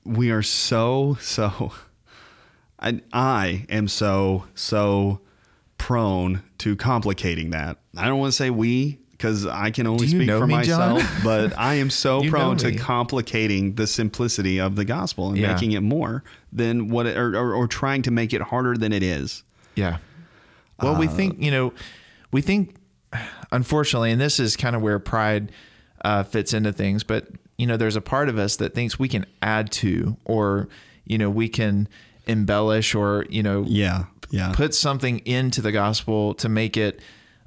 [0.05, 1.71] we are so so
[2.79, 5.21] I, I am so so
[5.77, 10.29] prone to complicating that i don't want to say we because i can only speak
[10.29, 15.29] for me, myself but i am so prone to complicating the simplicity of the gospel
[15.29, 15.53] and Yeah.
[15.53, 18.91] making it more than what it, or, or, or trying to make it harder than
[18.93, 19.43] it is
[19.75, 19.97] Yeah.
[20.81, 21.71] Well, we think, you know,
[22.33, 22.75] we think,
[23.53, 25.51] unfortunately, and this is kind of where pride
[26.03, 27.27] uh, fits into things, but,
[27.57, 30.67] you know, there's a part of us that thinks we can add to or,
[31.05, 31.87] you know, we can
[32.25, 36.99] embellish or, you know, yeah yeah put something into the gospel to make it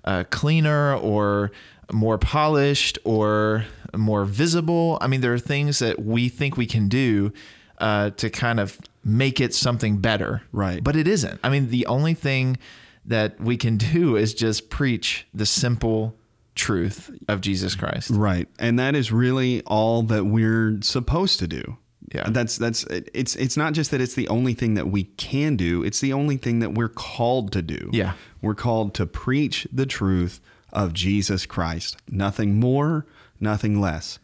[0.04, 1.50] uh, cleaner or
[1.92, 4.98] more polished or more visible.
[5.00, 7.32] I mean, there are things that we think we can do
[7.78, 10.42] uh, to kind of make it something better.
[10.52, 10.82] Right.
[10.82, 11.40] But it isn't.
[11.42, 12.58] I mean, the only thing
[13.04, 16.16] that we can do is just preach the simple
[16.56, 18.10] truth of Jesus Christ.
[18.10, 18.48] Right.
[18.58, 21.76] And that is really all that we're supposed to do.
[22.12, 22.28] Yeah.
[22.30, 25.82] That's that's it's it's not just that it's the only thing that we can do,
[25.82, 27.90] it's the only thing that we're called to do.
[27.92, 28.14] Yeah.
[28.40, 30.40] We're called to preach the truth
[30.72, 31.96] of Jesus Christ.
[32.08, 33.06] Nothing more,
[33.40, 34.18] nothing less.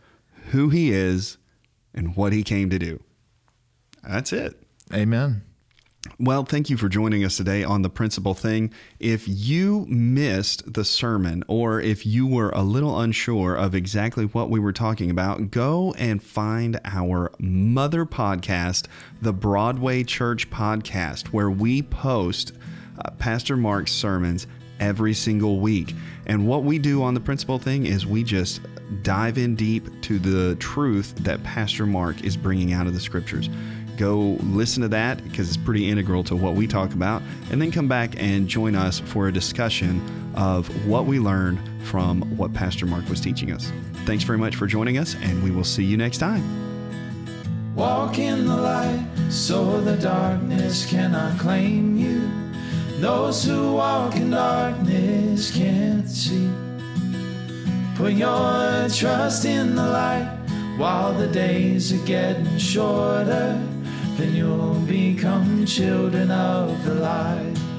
[0.51, 1.39] Who he is
[1.95, 3.03] and what he came to do.
[4.09, 4.61] That's it.
[4.93, 5.43] Amen.
[6.19, 8.73] Well, thank you for joining us today on The Principal Thing.
[8.99, 14.51] If you missed the sermon or if you were a little unsure of exactly what
[14.51, 18.89] we were talking about, go and find our mother podcast,
[19.21, 22.53] the Broadway Church Podcast, where we post
[22.99, 24.49] uh, Pastor Mark's sermons
[24.81, 25.95] every single week.
[26.27, 28.61] And what we do on The Principal Thing is we just
[29.03, 33.49] dive in deep to the truth that Pastor Mark is bringing out of the scriptures
[33.97, 37.71] go listen to that because it's pretty integral to what we talk about, and then
[37.71, 40.01] come back and join us for a discussion
[40.35, 43.71] of what we learned from what Pastor Mark was teaching us.
[44.05, 46.43] Thanks very much for joining us, and we will see you next time.
[47.75, 52.29] Walk in the light so the darkness cannot claim you.
[53.01, 56.51] Those who walk in darkness can't see.
[57.97, 60.39] Put your trust in the light
[60.77, 63.61] while the days are getting shorter.
[64.23, 67.72] Then you'll become children of the light.